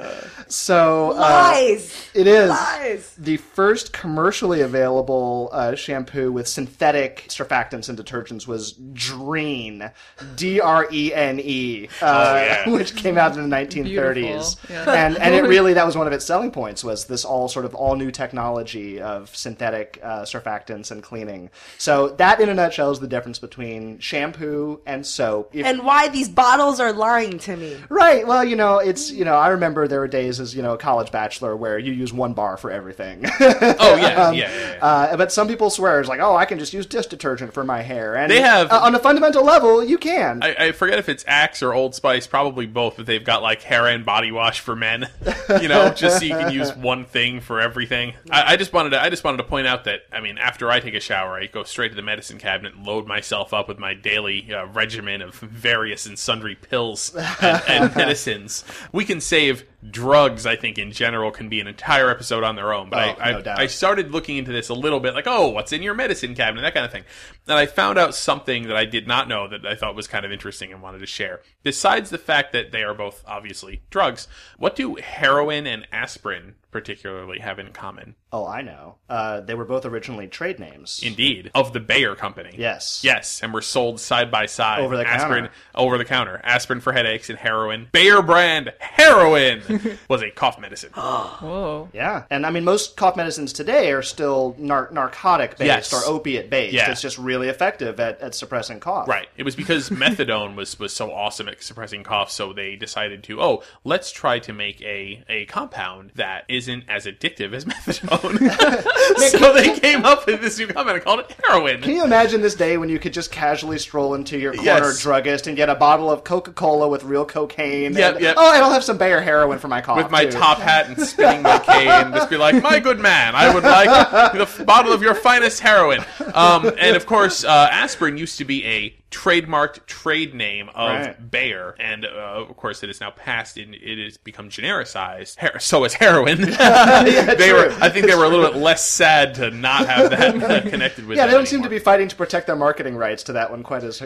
[0.48, 2.08] So uh, Lies.
[2.14, 3.14] it is Lies.
[3.18, 9.92] the first commercially available uh, shampoo with synthetic surfactants and detergents was Drene,
[10.36, 12.68] D R E N E, uh, Oh, yeah.
[12.76, 14.84] which came out in the 1930s, yeah.
[15.06, 17.64] and and it really that was one of its selling points was this all sort
[17.64, 21.50] of all new technology of synthetic uh, surfactants and cleaning.
[21.78, 25.50] So that, in a nutshell, is the difference between shampoo and soap.
[25.54, 27.76] If- And why these bottles are lying to me.
[27.88, 28.26] Right.
[28.26, 30.78] Well, you know, it's you know, I remember there were days as you know, a
[30.78, 33.24] college bachelor where you use one bar for everything.
[33.78, 34.72] Oh yeah, yeah, yeah.
[34.72, 34.78] yeah.
[34.84, 37.64] Uh, but some people swear it's like, oh, I can just use dish detergent for
[37.64, 38.16] my hair.
[38.16, 40.42] And They have- uh, on a fundamental level, you can.
[40.42, 43.62] I, I forget if it's Axe or Old Spice, probably both, but they've got like
[43.62, 45.08] hair and body wash for men.
[45.60, 48.14] you know, just so you can use one thing for everything.
[48.30, 50.70] I, I just wanted to I just wanted to point out that I mean, after
[50.70, 53.68] I take a shower, I go straight to the medicine cabinet and load myself up
[53.68, 58.64] with my daily uh, regimen of various and sundry pills and, and medicines.
[58.90, 60.46] We can save drugs.
[60.46, 62.88] I think in general can be an entire episode on their own.
[62.88, 65.72] But Oh, I, no I, started looking into this a little bit, like, oh, what's
[65.72, 67.04] in your medicine cabinet, that kind of thing.
[67.46, 70.24] And I found out something that I did not know that I thought was kind
[70.24, 71.42] of interesting and wanted to share.
[71.62, 74.26] Besides the fact that they are both obviously drugs,
[74.56, 78.14] what do heroin and aspirin particularly have in common?
[78.32, 78.96] oh, I know.
[79.08, 81.00] Uh, they were both originally trade names.
[81.02, 82.54] Indeed, of the Bayer company.
[82.58, 83.00] Yes.
[83.02, 84.80] Yes, and were sold side by side.
[84.80, 85.52] Over the aspirin, counter.
[85.74, 86.38] Over the counter.
[86.44, 87.88] Aspirin for headaches and heroin.
[87.92, 89.62] Bayer brand heroin
[90.10, 90.90] was a cough medicine.
[90.94, 91.88] Whoa.
[91.94, 95.94] Yeah, and I mean most cough medicines today are still nar- narcotic based Yes.
[95.94, 96.74] or opiate based.
[96.74, 96.90] Yeah.
[96.90, 99.08] It's just really effective at, at suppressing cough.
[99.08, 99.28] Right.
[99.38, 103.40] It was because methadone was, was so awesome at suppressing cough, so they decided to,
[103.40, 109.30] oh, let's try to make a, a compound that isn't as addictive as methadone.
[109.30, 111.80] so they came up with this new compound and called it heroin.
[111.80, 115.00] Can you imagine this day when you could just casually stroll into your corner Yes.
[115.02, 117.92] druggist and get a bottle of Coca Cola with real cocaine?
[117.94, 118.34] Yep, and, yep.
[118.38, 119.96] Oh, and I'll have some Bayer heroin for my cough.
[119.98, 122.98] with my too." top hat and spinning my cane, and just be like, "My good
[122.98, 126.00] man, I would like the f- bottle of your finest heroin."
[126.34, 131.30] Um, and of course, uh, aspirin used to be a trademarked trade name of Right.
[131.30, 132.08] Bayer, and uh,
[132.48, 135.38] of course, it is now passed and it has become genericized.
[135.38, 136.40] Her- so is heroin.
[136.40, 137.74] they were.
[137.80, 141.06] I think, they were a little bit less sad to not have that uh, connected
[141.06, 141.16] with.
[141.16, 143.62] Yeah, they don't seem to be fighting to protect their marketing rights to that one
[143.62, 144.00] quite as.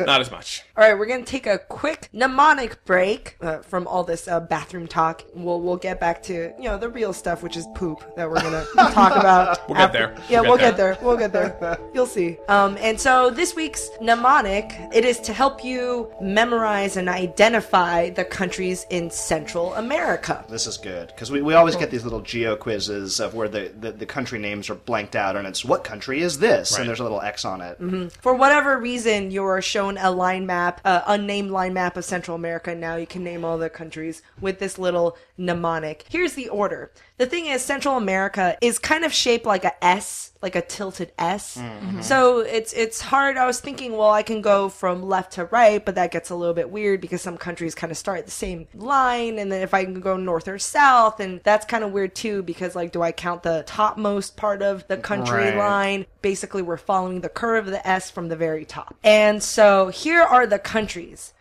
[0.00, 0.62] not as much.
[0.76, 4.86] All right, we're gonna take a quick mnemonic break uh, from all this uh, bathroom
[4.86, 5.24] talk.
[5.34, 8.40] We'll we'll get back to you know the real stuff, which is poop that we're
[8.40, 9.68] gonna talk about.
[9.68, 10.14] We'll get there.
[10.28, 10.98] Yeah, We'll we'll get get there.
[11.02, 11.78] We'll get there.
[11.92, 12.38] You'll see.
[12.48, 18.24] Um, and so this week's mnemonic it is to help you memorize and identify the
[18.24, 20.44] countries in Central America.
[20.48, 23.72] This is good because we, we always get these little geo quizzes of where the,
[23.80, 26.80] the, the country names are blanked out and it's what country is this Right.
[26.80, 27.78] and there's a little X on it.
[28.20, 32.72] For whatever reason, you're shown a line map, uh, unnamed line map of Central America.
[32.72, 36.04] And now you can name all the countries with this little mnemonic.
[36.10, 36.90] Here's the order.
[37.16, 41.12] The thing is, Central America is kind of shaped like a S, like a tilted
[41.18, 41.56] S.
[41.56, 42.02] Mm-hmm.
[42.02, 43.36] So it's it's hard.
[43.36, 46.34] I was thinking, well, I can go from left to right, but that gets a
[46.34, 49.62] little bit weird because some countries kind of start at the same line, and then
[49.62, 52.92] if I can go north or south, and that's kind of weird too because like,
[52.92, 55.56] do I count the topmost part of the country Right.
[55.56, 56.06] line?
[56.20, 58.94] Basically, we're following the curve of the S from the very top.
[59.04, 61.32] And so here are the countries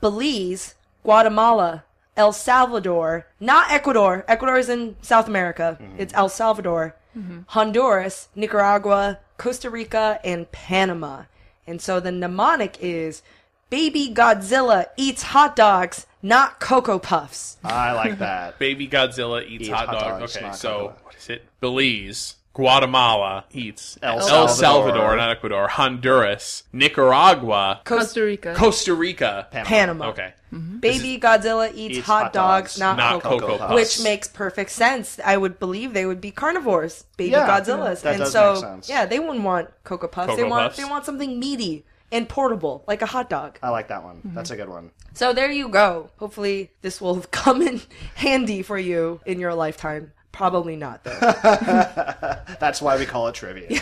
[0.00, 1.84] Belize, Guatemala,
[2.16, 4.24] El Salvador, not Ecuador.
[4.28, 5.78] Ecuador is in South America.
[5.80, 5.96] Mm-hmm.
[5.98, 7.40] It's El Salvador, Mm-hmm.
[7.48, 11.24] Honduras, Nicaragua, Costa Rica, and Panama.
[11.66, 13.22] And so the mnemonic is
[13.70, 17.56] Baby Godzilla eats hot dogs, not Cocoa Puffs.
[17.64, 18.58] I like that.
[18.60, 20.20] Baby Godzilla eats, Eats hot, hot dog.
[20.20, 20.94] dogs, okay, so cocoa.
[21.04, 21.44] what is it?
[21.60, 24.48] Belize, Guatemala eats El El Salvador.
[24.56, 25.68] Salvador, not Ecuador.
[25.68, 28.54] Honduras, Nicaragua, Costa Rica.
[28.54, 29.46] Costa Rica.
[29.50, 30.08] Panama.
[30.08, 30.78] Okay, mm-hmm.
[30.78, 33.60] Baby Godzilla eats, Eats hot, hot dogs, dogs, not, not Cocoa Cocoa Puffs.
[33.60, 33.74] Puffs.
[33.98, 35.20] Which makes perfect sense.
[35.22, 38.62] I would believe they would be carnivores, baby Yeah, Godzillas, that and does so make
[38.62, 38.88] sense.
[38.88, 40.28] yeah, they wouldn't want Cocoa Puffs.
[40.28, 40.76] they Cocoa want Puffs.
[40.78, 43.58] they want something meaty and portable, like a hot dog.
[43.62, 44.16] I like that one.
[44.16, 44.34] Mm-hmm.
[44.34, 44.92] That's a good one.
[45.12, 46.08] So there you go.
[46.18, 47.82] Hopefully, this will come in
[48.14, 50.12] handy for you in your lifetime.
[50.36, 51.18] Probably not though.
[52.60, 53.80] That's why we call it trivia.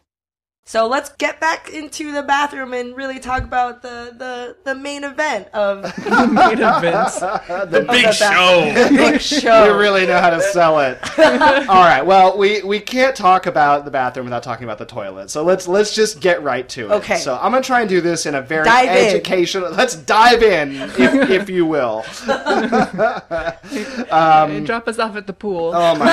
[0.63, 5.03] So let's get back into the bathroom and really talk about the the, the main
[5.03, 7.19] event of the Main events.
[7.19, 8.71] The big show.
[8.95, 9.65] big show.
[9.65, 10.99] You really know how to sell it.
[11.19, 12.03] All right.
[12.05, 15.29] Well, we, we can't talk about the bathroom without talking about the toilet.
[15.31, 16.91] So let's let's just get right to it.
[16.91, 17.17] Okay.
[17.17, 19.07] So I'm gonna try and do this in a very Dive in.
[19.07, 19.71] educational.
[19.71, 22.05] Let's dive in, if, if you will.
[24.11, 25.73] And um, drop us off at the pool.
[25.75, 26.05] Oh my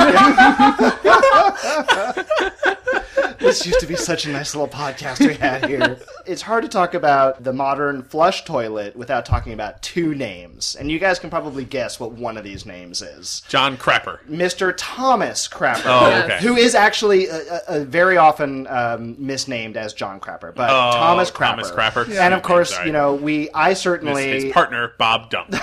[2.64, 3.04] god.
[3.38, 5.98] This used to be such a nice little podcast we had here.
[6.26, 10.76] It's hard to talk about the modern flush toilet without talking about two names.
[10.78, 13.42] And you guys can probably guess what one of these names is.
[13.48, 14.18] John Crapper.
[14.28, 14.74] Mr.
[14.76, 15.82] Thomas Crapper.
[15.86, 16.38] Oh, okay.
[16.40, 20.92] Who is actually uh, uh, uh, very often um, misnamed as John Crapper, but Oh,
[20.98, 21.38] Thomas Crapper.
[21.38, 22.08] Thomas Crapper.
[22.18, 22.86] And of course, Sorry.
[22.88, 25.48] you know, we I his, certainly his partner Bob Dump.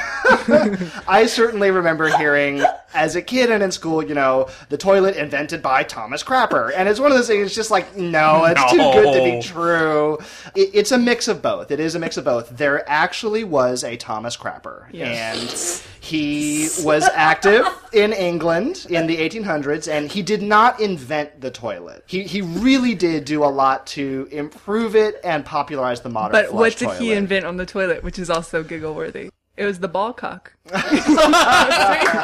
[1.08, 2.64] I certainly remember hearing
[2.94, 6.72] as a kid and in school, you know, the toilet invented by Thomas Crapper.
[6.76, 9.42] And it's one of those things, it's just like, no, it's too good to be
[9.42, 10.18] true.
[10.56, 11.72] It, it's a mix of both.
[11.72, 12.50] It is a mix of both.
[12.50, 14.88] There actually was a Thomas Crapper.
[14.92, 15.86] Yes.
[15.86, 21.52] And he was active in England in the 1800s, and he did not invent the
[21.52, 22.04] toilet.
[22.08, 26.50] He, he really did do a lot to improve it and popularize the modern but
[26.50, 27.02] flush what did toilet.
[27.02, 29.30] he invent on the toilet, which is also giggle worthy?
[29.58, 30.52] It was the ball cock.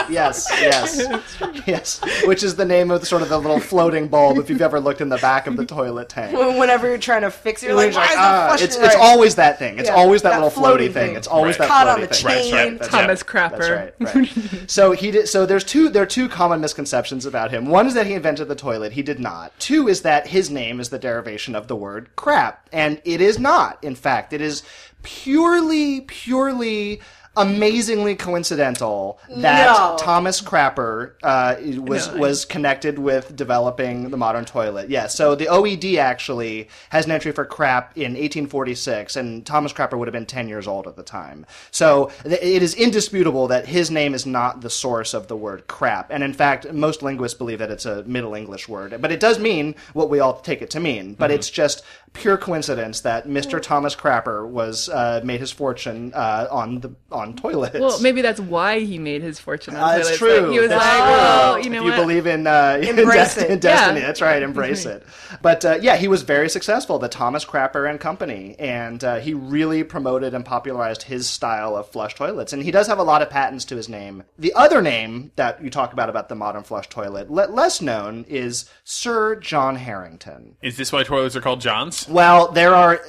[0.10, 1.02] Yes, yes,
[1.66, 2.02] yes.
[2.26, 4.38] Which is the name of sort of the little floating bulb.
[4.38, 7.32] If you've ever looked in the back of the toilet tank, Whenever you're trying to
[7.32, 8.86] fix it, you're like, It's why like, is ah, it flushing it's, right?
[8.88, 9.80] it's always that thing.
[9.80, 11.08] It's Yeah, always that, that little floaty floating thing.
[11.10, 11.16] thing.
[11.16, 11.68] It's always Right.
[11.68, 12.28] that Caught floaty on the thing.
[12.44, 12.54] chain.
[12.54, 12.80] Right, right.
[12.80, 13.28] That's Thomas it.
[13.28, 13.94] Crapper.
[14.00, 14.70] That's right, right.
[14.70, 15.30] so he did.
[15.30, 15.90] So there's two.
[15.90, 17.68] There are two common misconceptions about him.
[17.68, 18.92] One is that he invented the toilet.
[18.94, 19.58] He did not.
[19.60, 23.40] Two is that his name is the derivation of the word crap, and it is
[23.40, 23.82] not.
[23.84, 24.64] In fact, it is
[25.04, 27.02] purely, purely.
[27.38, 29.96] Amazingly coincidental that No.
[29.98, 32.18] Thomas Crapper uh, was No.
[32.20, 34.90] was connected with developing the modern toilet.
[34.90, 39.98] Yeah, so the OED actually has an entry for crap in 1846, and Thomas Crapper
[39.98, 41.46] would have been 10 years old at the time.
[41.72, 45.68] So th- it is indisputable that his name is not the source of the word
[45.68, 46.12] crap.
[46.12, 48.98] And in fact, most linguists believe that it's a Middle English word.
[49.00, 51.14] But it does mean what we all take it to mean.
[51.14, 51.84] But it's just
[52.14, 53.62] pure coincidence that Mr.
[53.62, 57.80] Thomas Crapper was uh, made his fortune uh, on the on toilets.
[57.80, 60.10] Well, maybe that's why he made his fortune on Uh, toilets.
[60.10, 60.40] it's true.
[60.42, 61.08] Like, he was That's like, true.
[61.12, 61.96] well, you know if what?
[61.96, 63.50] you believe in, uh, in, Embrace it.
[63.50, 64.06] in destiny, Yeah.
[64.08, 64.44] that's right.
[64.44, 65.04] Embrace it.
[65.42, 69.34] But uh, yeah, he was very successful, the Thomas Crapper and Company, and uh, he
[69.34, 72.52] really promoted and popularized his style of flush toilets.
[72.54, 74.24] And he does have a lot of patents to his name.
[74.38, 78.26] The other name that you talk about about the modern flush toilet, le- less known,
[78.28, 80.58] is Sir John Harington.
[80.62, 82.01] Is this why toilets are called Johns?
[82.10, 83.00] Well, there are a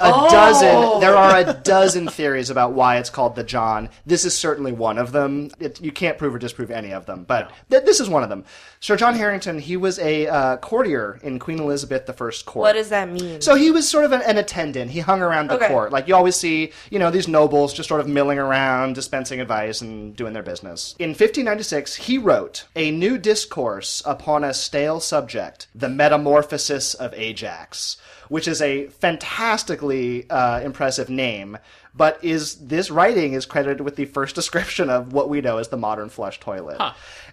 [0.00, 0.30] Oh.
[0.30, 1.00] dozen.
[1.00, 3.88] There are a dozen theories about why it's called the John.
[4.06, 5.50] This is certainly one of them.
[5.58, 8.28] It, you can't prove or disprove any of them, but th- this is one of
[8.28, 8.44] them.
[8.82, 9.58] Sir John Harington.
[9.58, 12.62] He was a uh, courtier in Queen Elizabeth I's court.
[12.62, 13.42] What does that mean?
[13.42, 14.92] So he was sort of an, an attendant.
[14.92, 15.68] He hung around the Okay.
[15.68, 15.92] court.
[15.92, 19.82] Like you always see, you know, these nobles just sort of milling around, dispensing advice
[19.82, 20.94] and doing their business.
[20.98, 27.98] In 1596, he wrote a new discourse upon a stale subject, The Metamorphosis of Ajax,
[28.30, 31.58] which is a fantastically uh, impressive name.
[31.94, 35.68] But is this writing is credited with the first description of what we know as
[35.68, 36.80] the modern flush toilet.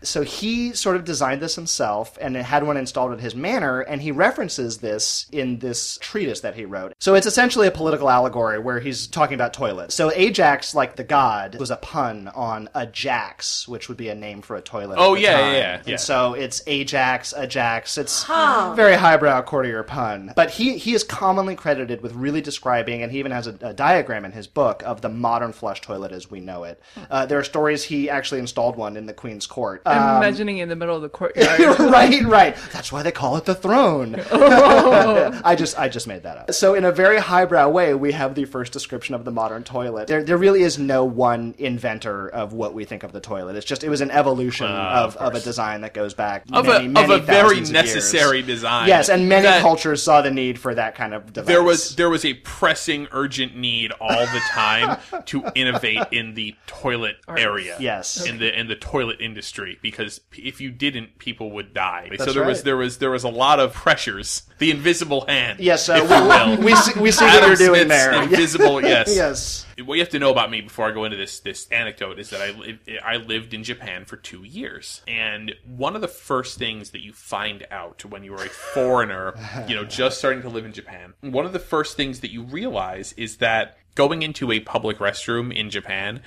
[0.04, 4.02] So he sort of designed this himself and had one installed at his manor, and
[4.02, 6.94] he references this in this treatise that he wrote.
[7.00, 9.96] So it's essentially a political allegory where he's talking about toilets.
[9.96, 14.42] So Ajax, like the god, was a pun on Ajax, which would be a name
[14.42, 14.98] for a toilet.
[15.00, 15.54] Oh, at the yeah, yeah, time.
[15.54, 15.96] yeah, And yeah.
[15.98, 17.98] so it's Ajax, Ajax.
[17.98, 20.34] It's very highbrow courtier pun.
[20.36, 23.74] But he he is commonly credited with really describing, and he even has a, a
[23.74, 26.82] diagram in his book of the modern flush toilet as we know it.
[26.96, 27.02] Hmm.
[27.10, 29.82] Uh, there are stories he actually installed one in the Queen's court.
[29.86, 31.60] I'm um, imagining in the middle of the courtyard.
[31.80, 32.56] right, right.
[32.72, 34.16] That's why they call it the throne.
[34.40, 35.42] Oh.
[35.44, 36.54] I just I just made that up.
[36.54, 40.08] So in a very highbrow way, we have the first description of the modern toilet.
[40.08, 43.56] There there really is no one inventor of what we think of the toilet.
[43.56, 46.68] It's just it was an evolution ah, of, of, a design that goes back Of
[46.68, 47.96] many, a many of a very thousands of years.
[47.96, 48.88] necessary design.
[48.88, 51.48] Yes, and many That- cultures saw the need for that kind of device.
[51.48, 56.56] There was there was a pressing, urgent need all the time to innovate in the
[56.68, 57.78] toilet area.
[57.80, 58.26] Yes.
[58.26, 62.10] in the in the toilet industry because if you didn't, people would die.
[62.12, 64.44] so That's there was there was there was a lot of pressures.
[64.60, 65.60] The invisible hand.
[65.60, 66.58] Yes, uh, if you will.
[66.58, 68.24] we, we see, we see what Adam you're doing Smith's there.
[68.24, 68.82] Invisible.
[68.82, 69.16] Yes.
[69.16, 69.66] yes.
[69.84, 72.32] What you have to know about me before I go into this this anecdote is
[72.32, 76.58] that I li- I lived in Japan for two years, and one of the first
[76.58, 79.34] things that you find out when you are a foreigner,
[79.68, 82.44] you know, just starting to live in Japan, one of the first things that you
[82.44, 86.22] realize is that going into a public restroom in Japan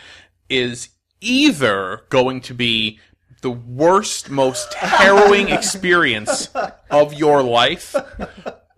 [0.49, 0.89] is
[1.21, 2.99] either going to be
[3.43, 6.49] the worst, most harrowing experience
[6.91, 7.95] of your life,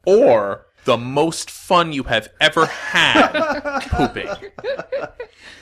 [0.07, 4.29] or the most fun you have ever had pooping.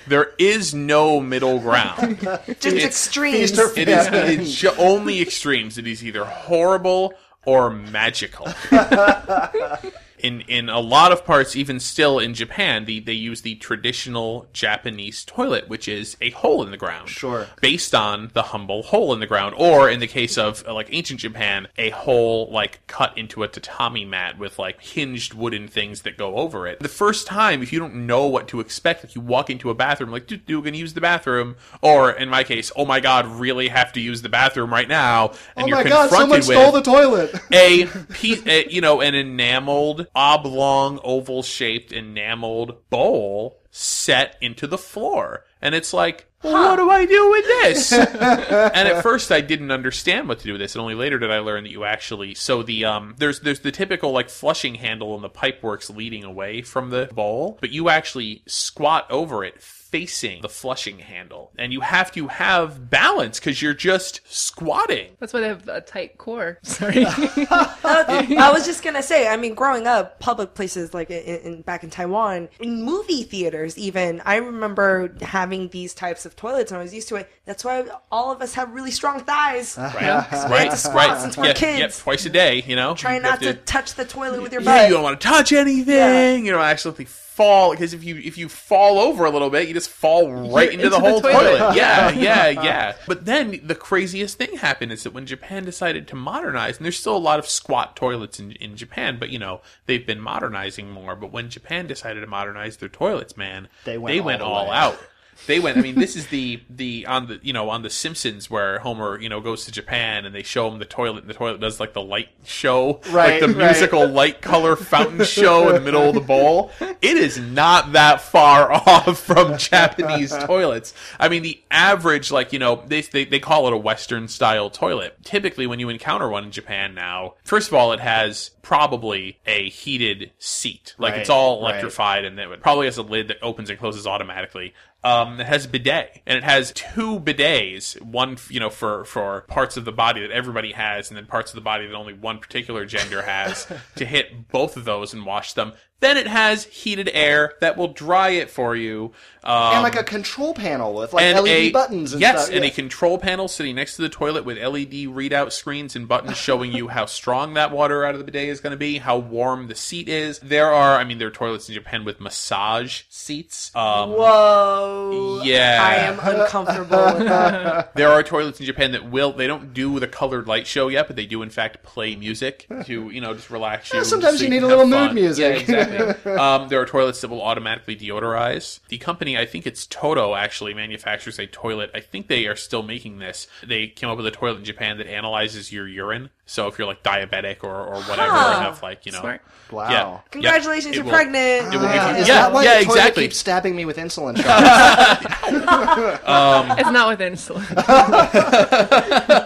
[0.08, 2.18] There is no middle ground.
[2.20, 3.52] Just It's- extremes.
[3.76, 5.78] It is, it is only extremes.
[5.78, 7.14] It is either horrible
[7.46, 8.48] or magical.
[10.22, 14.46] in in a lot of parts, even still in Japan, the, they use the traditional
[14.52, 17.08] Japanese toilet, which is a hole in the ground.
[17.08, 17.46] Sure.
[17.60, 20.88] Based on the humble hole in the ground, or in the case of uh, like
[20.90, 26.02] ancient Japan, a hole like cut into a tatami mat with like hinged wooden things
[26.02, 26.80] that go over it.
[26.80, 29.74] The first time, if you don't know what to expect, like you walk into a
[29.74, 33.26] bathroom, like, dude, dude, gonna use the bathroom, or in my case, oh my god,
[33.26, 36.38] really have to use the bathroom right now, and oh you're my god, confronted someone
[36.38, 37.34] with stole the toilet.
[37.52, 45.44] a piece, a, you know, an enameled, oblong, oval-shaped enameled bowl set into the floor,
[45.60, 47.92] and it's like, well, what do I do with this?
[47.92, 51.30] and at first, I didn't understand what to do with this, and only later did
[51.30, 52.34] I learn that you actually.
[52.34, 56.24] So the um, there's there's the typical like flushing handle, and the pipe works leading
[56.24, 59.60] away from the bowl, but you actually squat over it.
[59.90, 65.16] Facing the flushing handle, and you have to have balance because you're just squatting.
[65.18, 66.60] That's why they have a tight core.
[66.62, 67.04] Sorry.
[67.04, 71.82] I was just gonna say, I mean, growing up, public places like in, in back
[71.82, 76.82] in Taiwan, in movie theaters, even I remember having these types of toilets, and I
[76.82, 77.30] was used to it.
[77.44, 79.76] That's why all of us have really strong thighs.
[79.78, 81.20] right, to squat right.
[81.20, 81.78] since we're Yep, kids.
[81.80, 82.62] Yep, twice a day.
[82.66, 85.02] You know, Try You not have to touch the toilet with your Yeah, you don't
[85.02, 85.94] want to touch anything.
[85.94, 86.34] Yeah.
[86.36, 89.72] You don't actually fall because if you if you fall over a little bit, you
[89.74, 91.58] just fall right into, into the the whole toilet.
[91.58, 91.76] toilet.
[91.76, 92.96] Yeah, yeah, yeah.
[93.06, 96.98] But then the craziest thing happened is that when Japan decided to modernize, and there's
[96.98, 100.90] still a lot of squat toilets in in Japan, but you know they've been modernizing
[100.90, 101.16] more.
[101.16, 104.76] But when Japan decided to modernize their toilets, man, They went all the all way.
[104.76, 104.98] out.
[105.46, 105.76] They went.
[105.76, 109.20] I mean, this is the the on the you know on the Simpsons where Homer
[109.20, 111.80] you know goes to Japan and they show him the toilet and the toilet does
[111.80, 113.66] like the light show, Right, like the right.
[113.72, 116.70] musical light color fountain show in the middle of the bowl.
[116.80, 120.94] It is not that far off from Japanese toilets.
[121.18, 124.70] I mean, the average like you know they they, they call it a Western style
[124.70, 125.16] toilet.
[125.24, 129.68] Typically, when you encounter one in Japan now, first of all, it has probably a
[129.68, 131.70] heated seat, like it's all all right.
[131.70, 134.74] electrified and it probably has a lid that opens and closes automatically.
[135.02, 138.00] Um, it has bidet, and it has two bidets.
[138.02, 141.50] One, you know, for for parts of the body that everybody has, and then parts
[141.50, 143.66] of the body that only one particular gender has.
[143.96, 145.72] to hit both of those and wash them.
[146.00, 149.12] Then it has heated air that will dry it for you.
[149.42, 152.54] Um, and like a control panel with like and LED a, buttons and yes, stuff.
[152.54, 152.70] and yeah.
[152.70, 156.72] a control panel sitting next to the toilet with LED readout screens and buttons showing
[156.72, 159.68] you how strong that water out of the bidet is going to be, how warm
[159.68, 160.38] the seat is.
[160.40, 163.74] There are, I mean, there are toilets in Japan with massage seats.
[163.74, 165.40] Um, Whoa.
[165.42, 165.78] Yeah.
[165.82, 167.94] I am uncomfortable with that.
[167.94, 171.06] there are toilets in Japan that will, they don't do the colored light show yet,
[171.06, 174.00] but they do in fact play music to, you know, just relax you.
[174.00, 175.42] Yeah, sometimes so you can need a have little mood music.
[175.42, 175.89] Yeah, exactly.
[176.38, 178.80] Um, there are toilets that will automatically deodorize.
[178.88, 181.90] The company, I think it's Toto, actually manufactures a toilet.
[181.94, 183.46] I think they are still making this.
[183.66, 186.30] They came up with a toilet in Japan that analyzes your urine.
[186.46, 188.52] So if you're like diabetic or, or whatever, Huh.
[188.56, 189.20] and have like, you know.
[189.20, 189.42] Smart.
[189.70, 189.90] Wow.
[189.90, 190.18] Yeah.
[190.32, 191.72] Congratulations, It you're will- pregnant.
[191.72, 193.22] it will give Yeah, is yeah, that why yeah, the toilet exactly.
[193.24, 195.26] keeps stabbing me with insulin shots?
[196.80, 197.64] It's not with insulin.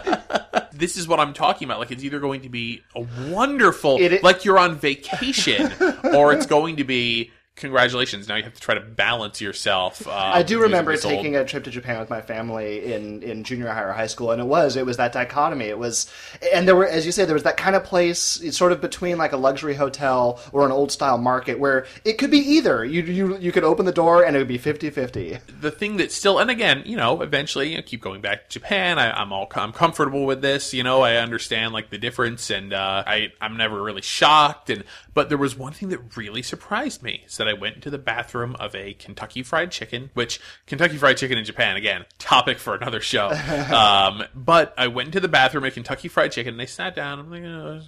[0.84, 1.78] this is what I'm talking about.
[1.78, 5.72] Like it's either going to be a wonderful, It like you're on vacation,
[6.04, 8.28] or it's going to be congratulations.
[8.28, 10.06] Now you have to try to balance yourself.
[10.06, 13.22] Uh, I do remember this old- taking a trip to Japan with my family in,
[13.22, 15.66] in junior high or high school, and it was it was that dichotomy.
[15.66, 16.10] It was,
[16.52, 18.80] and there were, as you say, there was that kind of place, it's sort of
[18.80, 22.84] between like a luxury hotel or an old style market, where it could be either.
[22.84, 25.40] You you you could open the door and it would be 50-50.
[25.60, 28.58] the thing that still, and again, you know, eventually, you know, keep going back to
[28.60, 28.98] Japan.
[28.98, 30.74] I, I'm all, I'm comfortable with this.
[30.74, 34.70] You know, I understand like the difference, and uh, I, I'm never really shocked.
[34.70, 34.84] And
[35.14, 37.98] but there was one thing that really surprised me: is that I went into the
[37.98, 42.74] bathroom of a Kentucky Fried Chicken, which Kentucky Fried Chicken in Japan, again, topic for
[42.74, 43.28] another show.
[43.72, 47.20] um, but I went into the bathroom at Kentucky Fried Chicken, and I sat down.
[47.20, 47.80] I'm like, oh,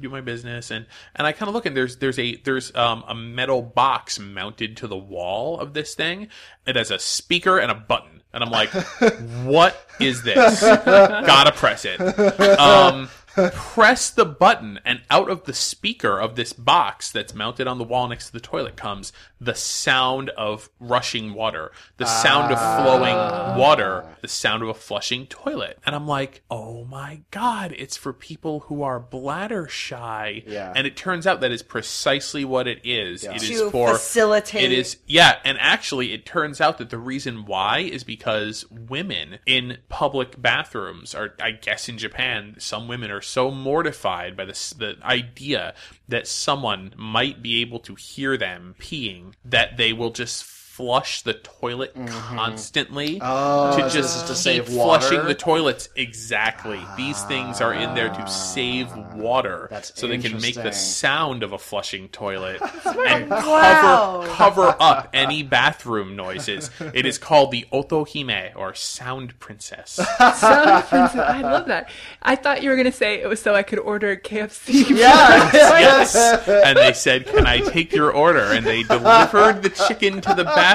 [0.00, 3.04] do my business, and and I kind of look, and there's there's a there's um,
[3.06, 6.28] a metal box mounted to the wall of this thing.
[6.66, 8.70] It has a speaker and a button, and I'm like,
[9.44, 10.60] what is this?
[10.60, 12.00] Gotta press it.
[12.58, 13.08] Um,
[13.52, 17.84] press the button, and out of the speaker of this box that's mounted on the
[17.84, 23.14] wall next to the toilet comes the sound of rushing water, the sound of flowing
[23.14, 23.56] ah.
[23.56, 25.78] water, the sound of a flushing toilet.
[25.86, 30.42] And I'm like, oh my God, it's for people who are bladder shy.
[30.46, 30.72] Yeah.
[30.74, 33.24] And it turns out that is precisely what it is.
[33.24, 36.98] It is To for facilitate- It is yeah, and actually, it turns out that the
[36.98, 43.10] reason why is because women in public bathrooms are, I guess, in Japan, some women
[43.10, 45.74] are so mortified by this the idea
[46.08, 50.44] that someone might be able to hear them peeing that they will just
[50.78, 52.06] flush the toilet mm-hmm.
[52.06, 57.74] constantly Oh, to just is to keep save flushing the toilets exactly these things are
[57.74, 61.58] in there to ah, save water That's so they can make the sound of a
[61.58, 64.22] flushing toilet and Wow.
[64.28, 70.84] cover cover up any bathroom noises it is called the otohime or sound princess Sound
[70.84, 71.16] princess.
[71.16, 71.90] I love that.
[72.22, 74.90] I thought you were gonna say it was so I could order KFC.
[74.90, 75.50] Yeah.
[75.52, 76.14] yes
[76.48, 80.44] and they said can i take your order and they delivered the chicken to the
[80.44, 80.67] bathroom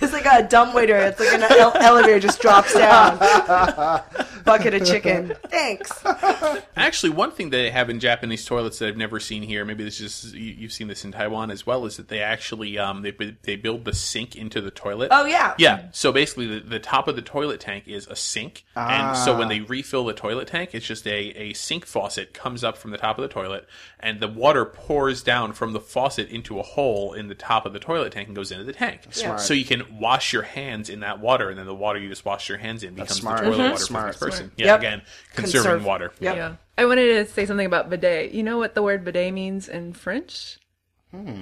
[0.00, 0.96] It's like a dumbwaiter.
[0.96, 3.18] It's like an ele- elevator just drops down.
[4.44, 5.34] Bucket of chicken.
[5.48, 5.90] Thanks.
[6.76, 10.00] Actually, one thing they have in Japanese toilets that I've never seen here, maybe this
[10.00, 13.12] is you- you've seen this in Taiwan as well, is that they actually um, they
[13.42, 15.08] they build the sink into the toilet.
[15.10, 15.54] Oh yeah.
[15.58, 15.88] Yeah.
[15.92, 19.48] So basically, the, the top of the toilet tank is a sink, and so when
[19.48, 22.98] they refill the toilet tank, it's just a, a sink faucet comes up from the
[22.98, 23.66] top of the toilet,
[23.98, 27.72] and the water pours down from the faucet into a hole in the top of
[27.72, 29.00] the toilet tank and goes into the tank.
[29.10, 29.40] Smart.
[29.40, 32.24] So you can wash your hands in that water, and then the water you just
[32.24, 33.40] wash your hands in becomes smart.
[33.40, 33.70] the toilet Mhm.
[33.70, 34.14] water Smart.
[34.30, 34.52] For the person.
[34.56, 34.66] Yeah.
[34.66, 34.78] Yep.
[34.80, 35.02] Again,
[35.34, 35.84] conserving Conserve.
[35.84, 36.12] water.
[36.20, 36.36] Yep.
[36.36, 36.56] Yeah.
[36.78, 38.32] I wanted to say something about bidet.
[38.32, 40.58] You know what the word bidet means in French?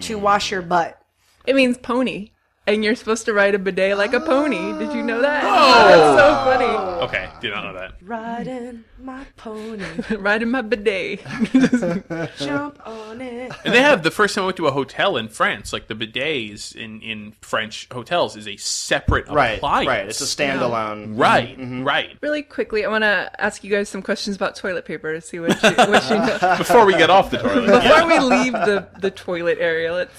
[0.01, 1.01] To wash your butt.
[1.47, 2.31] It means pony.
[2.69, 4.79] And you're supposed to ride a bidet like a pony.
[4.79, 5.43] Did you know that?
[5.43, 7.03] Oh, that's so funny.
[7.07, 7.93] Okay, did not know that.
[8.03, 9.85] Riding my pony.
[10.17, 11.21] Riding my bidet.
[12.37, 13.53] Jump on it.
[13.65, 15.95] And they have the first time I went to a hotel in France, like the
[15.95, 19.57] bidets in, in French hotels is a separate Right.
[19.57, 19.89] appliance.
[19.89, 20.07] Right.
[20.07, 21.19] It's a standalone.
[21.19, 21.85] Right, Mm-hmm.
[21.85, 22.19] right.
[22.21, 25.39] really quickly, I want to ask you guys some questions about toilet paper to see
[25.41, 26.55] what you, what you know.
[26.59, 27.83] Before we get off the toilet.
[27.83, 30.13] Before we leave the, the toilet area, let's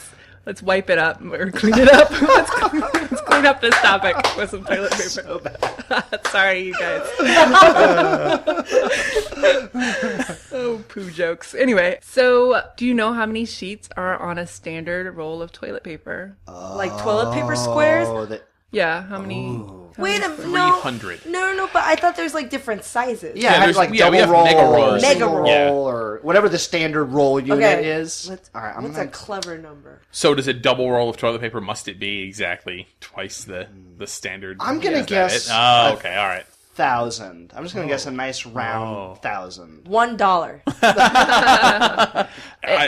[0.45, 2.09] let's wipe it up or clean it up.
[2.21, 6.19] let's, clean, let's clean up this topic with some toilet paper.
[6.29, 7.01] Sorry, you guys.
[10.51, 11.55] oh, poo jokes.
[11.55, 15.83] Anyway, so do you know how many sheets are on a standard roll of toilet
[15.83, 16.37] paper?
[16.47, 18.07] Like toilet paper squares.
[18.07, 19.09] Oh, that, Yeah, oh.
[19.09, 19.63] how many?
[19.97, 20.47] Wait a minute.
[20.47, 20.72] No.
[20.82, 21.26] 300.
[21.26, 21.70] No, no, no.
[21.74, 23.36] But I thought there's like different sizes.
[23.36, 25.01] yeah, Yeah, it has there's- like yeah, we double have roll, mega or rolls.
[25.01, 25.43] Mega single roll.
[25.65, 27.86] roll, or whatever the standard roll unit Okay.
[27.91, 28.30] is.
[28.30, 29.99] Let's, All right, I'm what's gonna a clever number?
[30.11, 33.67] So does a double roll of toilet paper must it be exactly twice the
[33.97, 34.57] the standard?
[34.61, 35.51] I'm gonna Is that guess it?
[35.53, 35.57] Oh,
[35.89, 36.45] a- okay, all right.
[36.76, 37.51] thousand.
[37.53, 38.13] I'm just gonna guess a oh.
[38.13, 39.15] nice round Oh.
[39.15, 39.86] thousand.
[39.88, 40.61] One dollar.
[40.82, 42.28] I,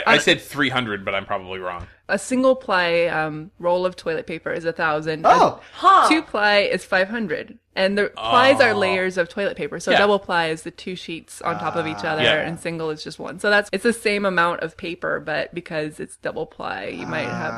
[0.06, 1.86] I said 300, but I'm probably wrong.
[2.12, 5.24] A single ply um, roll of toilet paper is a thousand.
[5.26, 6.08] Oh, Huh.
[6.10, 7.58] Two ply is 500.
[7.74, 9.80] And the plies are layers of toilet paper.
[9.80, 9.98] So Yeah.
[9.98, 12.46] double ply is the two sheets on top of each other Yeah.
[12.46, 13.38] and single is just one.
[13.40, 17.24] So that's it's the same amount of paper, but because it's double ply, you might
[17.28, 17.54] have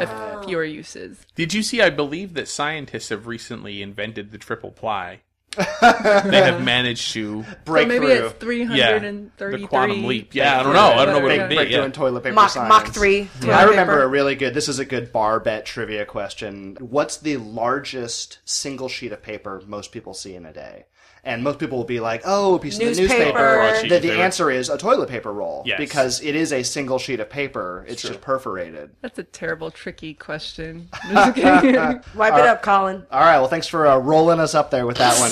[0.00, 1.24] a f- fewer uses.
[1.36, 1.80] Did you see?
[1.80, 5.20] I believe that scientists have recently invented the triple ply.
[5.80, 8.62] they have managed to break so maybe through.
[8.62, 9.60] it's yeah 333.
[9.62, 10.34] the quantum leap.
[10.34, 10.80] Yeah, I don't know.
[10.80, 11.54] I don't know what Big it would be.
[11.56, 11.84] breakthrough Yeah.
[11.84, 12.68] in toilet paper Mach, science.
[12.68, 13.28] Mach 3.
[13.50, 14.54] I remember a really good.
[14.54, 16.76] This is a good bar bet trivia question.
[16.80, 20.86] What's the largest single sheet of paper most people see in a day?
[21.26, 23.62] And most people will be like, "Oh, a piece of the Newspaper.
[23.72, 25.78] newspaper." The, the answer is a toilet paper roll Yes.
[25.78, 27.84] because it is a single sheet of paper.
[27.88, 28.90] It's just perforated.
[29.00, 30.88] That's a terrible, tricky question.
[31.10, 31.74] Just kidding.
[32.14, 33.06] Wipe it up, Colin.
[33.10, 33.38] All right.
[33.38, 35.30] Well, thanks for uh, rolling us up there with that one.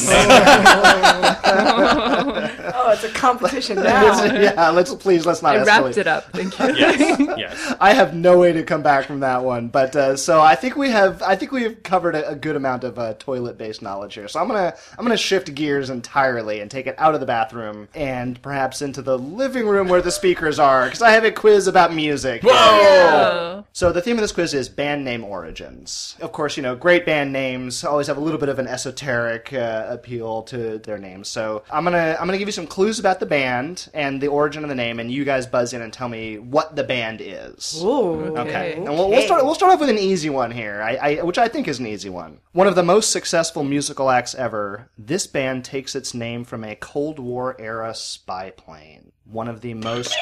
[1.44, 4.24] Oh, it's a competition now.
[4.24, 4.70] yeah.
[4.70, 5.66] Let's please let's not I escalate.
[5.66, 6.32] wrapped it up.
[6.32, 6.76] Thank you.
[6.76, 7.74] Yes, yes.
[7.80, 10.76] I have no way to come back from that one, but uh, so I think
[10.76, 11.22] we have.
[11.22, 14.28] I think we've covered a, a good amount of uh, toilet-based knowledge here.
[14.28, 17.88] So I'm gonna I'm gonna shift gears entirely and take it out of the bathroom
[17.94, 21.66] and perhaps into the living room where the speakers are, because I have a quiz
[21.66, 22.42] about music.
[22.44, 23.64] Oh.
[23.72, 26.16] So the theme of this quiz is band name origins.
[26.20, 29.52] Of course, you know, great band names always have a little bit of an esoteric
[29.52, 31.28] uh, appeal to their names.
[31.28, 34.62] So I'm gonna I'm gonna give you some clues about the band and the origin
[34.62, 37.80] of the name, and you guys buzz in and tell me what the band is.
[37.82, 38.36] Ooh.
[38.36, 38.72] Okay, Okay.
[38.74, 39.44] and we'll, we'll start.
[39.44, 41.86] We'll start off with an easy one here, I, I, which I think is an
[41.86, 42.38] easy one.
[42.52, 44.88] One of the most successful musical acts ever.
[44.98, 49.12] This band takes its name from a Cold War era spy plane.
[49.24, 50.16] One of the most.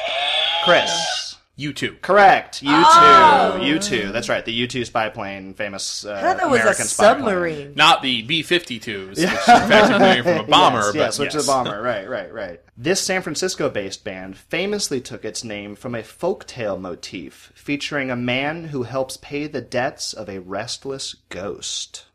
[0.63, 1.30] Chris.
[1.61, 1.95] You too.
[2.01, 2.63] Correct.
[2.63, 3.67] U2.
[3.67, 4.11] U two.
[4.11, 4.43] That's right.
[4.43, 7.23] The U2 spy plane, famous uh, I thought that was American a spy plane.
[7.23, 7.73] submarine.
[7.75, 10.79] Not the B-52s, which in fact are from a bomber.
[10.79, 11.43] yes, but yes, which yes.
[11.43, 11.79] is a bomber.
[11.79, 12.61] Right, right, right.
[12.75, 18.65] This San Francisco-based band famously took its name from a folktale motif featuring a man
[18.65, 22.05] who helps pay the debts of a restless ghost.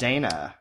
[0.00, 0.56] Dana.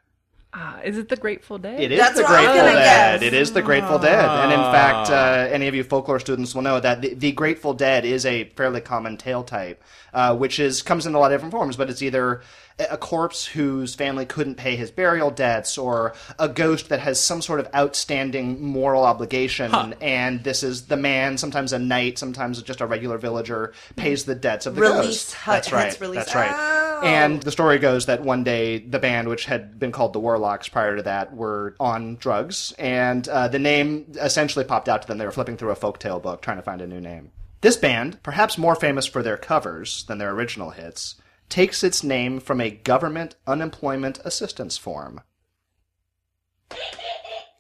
[0.54, 1.80] Ah, is it the Grateful Dead?
[1.80, 3.20] It is That's the what I was Grateful Dead.
[3.22, 3.22] guess.
[3.22, 4.26] It is the Grateful Dead.
[4.26, 7.74] And in fact, uh, any of you folklore students will know that the, the Grateful
[7.74, 9.82] Dead is a fairly common tale type,
[10.14, 11.78] uh, which is comes in a lot of different forms.
[11.78, 12.42] But it's either
[12.90, 17.42] a corpse whose family couldn't pay his burial debts, or a ghost that has some
[17.42, 19.74] sort of outstanding moral obligation.
[20.02, 24.36] And this is the man, sometimes a knight, sometimes just a regular villager, pays the
[24.36, 25.34] debts of the Release, ghost.
[25.34, 25.98] hu- That's right.
[26.00, 26.52] That's right.
[26.54, 27.02] Oh.
[27.04, 30.70] And the story goes that one day the band, which had been called the Warlocks
[30.70, 35.18] prior to that, were on drugs, and uh, the name essentially popped out to them.
[35.18, 37.32] They were flipping through a folktale book trying to find a new name.
[37.62, 41.16] This band, perhaps more famous for their covers than their original hits,
[41.52, 45.22] takes its name from a government unemployment assistance form.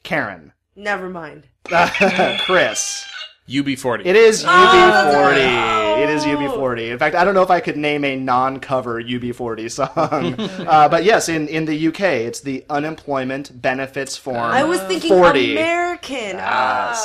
[0.04, 0.54] Karen.
[0.76, 1.48] Never mind.
[2.46, 3.06] Chris.
[3.50, 4.06] UB40.
[4.06, 6.04] It is Oh, that's UB40.
[6.04, 6.92] It is UB40.
[6.92, 10.36] In fact, I don't know if I could name a non-cover UB40 song,
[10.68, 14.38] uh, but yes, in, in the UK, it's the unemployment benefits form.
[14.38, 15.52] I was thinking 40.
[15.54, 16.16] American.
[16.38, 16.39] Yes,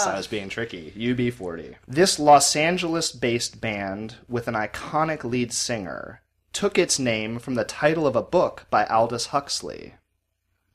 [0.06, 0.12] Ah.
[0.12, 0.92] I was being tricky.
[0.96, 1.74] UB40.
[1.88, 6.20] This Los Angeles-based band with an iconic lead singer
[6.56, 9.92] took its name from the title of a book by Aldous Huxley.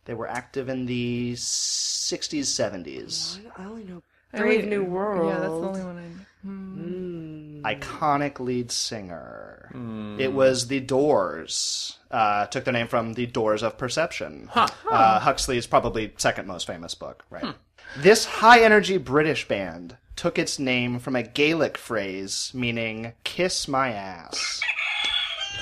[0.05, 3.39] They were active in the 60s, 70s.
[3.57, 5.33] I only know I Brave New World.
[5.33, 7.79] Yeah, that's the only one I know.
[7.79, 9.71] iconic lead singer.
[10.19, 11.97] It was the Doors.
[12.11, 14.51] Uh, took their name from the Doors of Perception.
[14.53, 17.55] Uh, Huxley's probably second most famous book, right?
[17.97, 23.89] This high energy British band took its name from a Gaelic phrase meaning "kiss my
[23.91, 24.61] ass."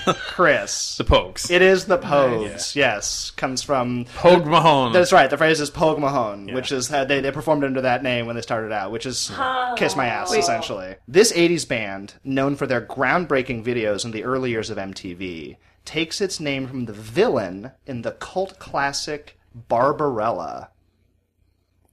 [0.05, 0.97] Chris.
[0.97, 1.49] the Pogues.
[1.49, 2.75] It is the Pogues.
[2.75, 4.93] Yes, comes from Pogue Mahone.
[4.93, 5.29] that's right.
[5.29, 8.35] The phrase is Pogue Mahone, which is uh, they, they performed under that name when
[8.35, 9.31] they started out, which is
[9.75, 10.95] Kiss My Ass, essentially.
[11.07, 16.21] This 80s band, known for their groundbreaking videos in the early years of MTV, takes
[16.21, 20.69] its name from the villain in the cult classic Barbarella,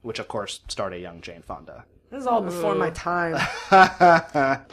[0.01, 1.85] which of course starred a young Jane Fonda.
[2.09, 3.35] This is all before my time.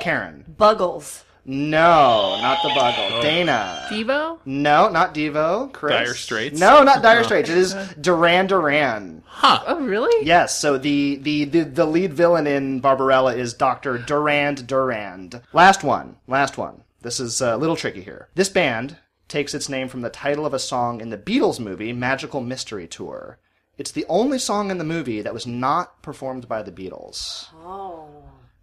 [0.00, 0.44] Karen.
[0.58, 1.24] Buggles.
[1.48, 3.18] No, not the Buggle.
[3.18, 3.22] Oh.
[3.22, 3.86] Dana.
[3.88, 4.38] Devo?
[4.44, 5.72] No, not Devo.
[5.72, 5.92] Chris.
[5.92, 6.60] Dire Straits?
[6.60, 7.22] No, not Dire oh.
[7.22, 7.48] Straits.
[7.48, 9.22] It is Duran Duran.
[9.26, 9.62] Huh.
[9.66, 10.26] Oh, really?
[10.26, 13.98] Yes, so the, the, the, the lead villain in Barbarella is Dr.
[13.98, 15.40] Durand Durand.
[15.52, 16.16] Last one.
[16.26, 16.82] Last one.
[17.02, 18.28] This is a little tricky here.
[18.34, 18.96] This band
[19.28, 22.88] takes its name from the title of a song in the Beatles movie Magical Mystery
[22.88, 23.38] Tour.
[23.78, 27.48] It's the only song in the movie that was not performed by the Beatles.
[27.62, 28.08] Oh.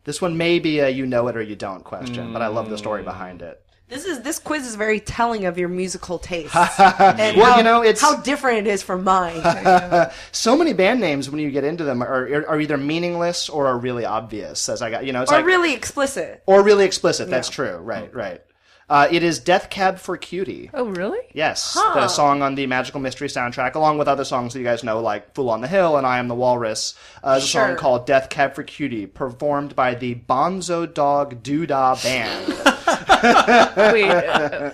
[0.04, 2.70] This one may be a you know it or you don't question, but I love
[2.70, 3.60] the story behind it.
[3.90, 6.56] This is this quiz is very telling of your musical taste.
[6.80, 9.42] and Well, how, you know, it's- how different it is from mine.
[10.32, 13.78] So many band names when you get into them are, are either meaningless or are
[13.78, 14.68] really obvious.
[14.68, 16.42] As I got, you know, it's or like really explicit.
[16.48, 17.30] or really explicit.
[17.30, 17.78] That's true.
[17.78, 18.42] Right, right.
[18.94, 20.70] Uh, it is Death Cab for Cutie.
[20.72, 21.18] Oh, really?
[21.34, 24.84] Yes, the song on the Magical Mystery soundtrack, along with other songs that you guys
[24.84, 27.76] know, like "Fool on the Hill" and "I Am the Walrus." Uh, is a song
[27.76, 32.74] called "Death Cab for Cutie," performed by the Bonzo Dog Doodah Band.
[33.94, 34.72] Wait, uh,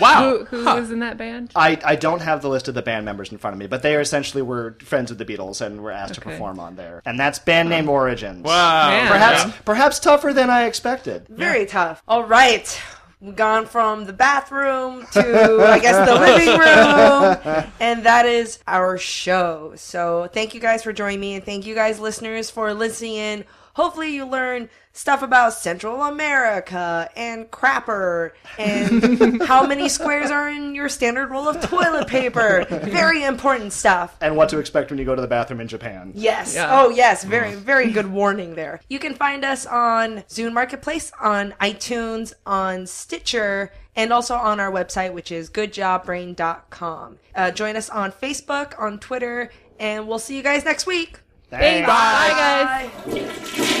[0.00, 0.38] wow.
[0.38, 1.52] who, who was in that band?
[1.54, 3.82] I, I don't have the list of the band members in front of me, but
[3.82, 7.00] they are essentially were friends of the Beatles and were asked to perform on there,
[7.06, 8.42] and that's band name Origins.
[8.42, 8.90] Wow.
[8.90, 9.08] Man.
[9.08, 11.28] Perhaps perhaps tougher than I expected.
[11.28, 12.02] Very tough.
[12.06, 12.78] All right.
[13.24, 17.70] We've gone from the bathroom to, I guess, the living room.
[17.80, 19.72] And that is our show.
[19.76, 21.34] So thank you guys for joining me.
[21.34, 23.44] And thank you guys, listeners, for listening in.
[23.74, 30.74] Hopefully, you learn stuff about Central America and crapper and how many squares are in
[30.74, 32.64] your standard roll of toilet paper.
[32.70, 34.16] Very important stuff.
[34.20, 36.12] And what to expect when you go to the bathroom in Japan.
[36.14, 36.54] Yes.
[36.54, 36.80] Yeah.
[36.80, 37.24] Oh, yes.
[37.24, 38.80] Very, very good warning there.
[38.88, 44.70] You can find us on Zune Marketplace, on iTunes, on Stitcher, and also on our
[44.70, 47.18] website, which is goodjobbrain.com.
[47.34, 49.50] Uh, join us on Facebook, on Twitter,
[49.80, 51.18] and we'll see you guys next week.
[51.58, 51.86] Thanks.
[51.86, 53.80] Bye, guys.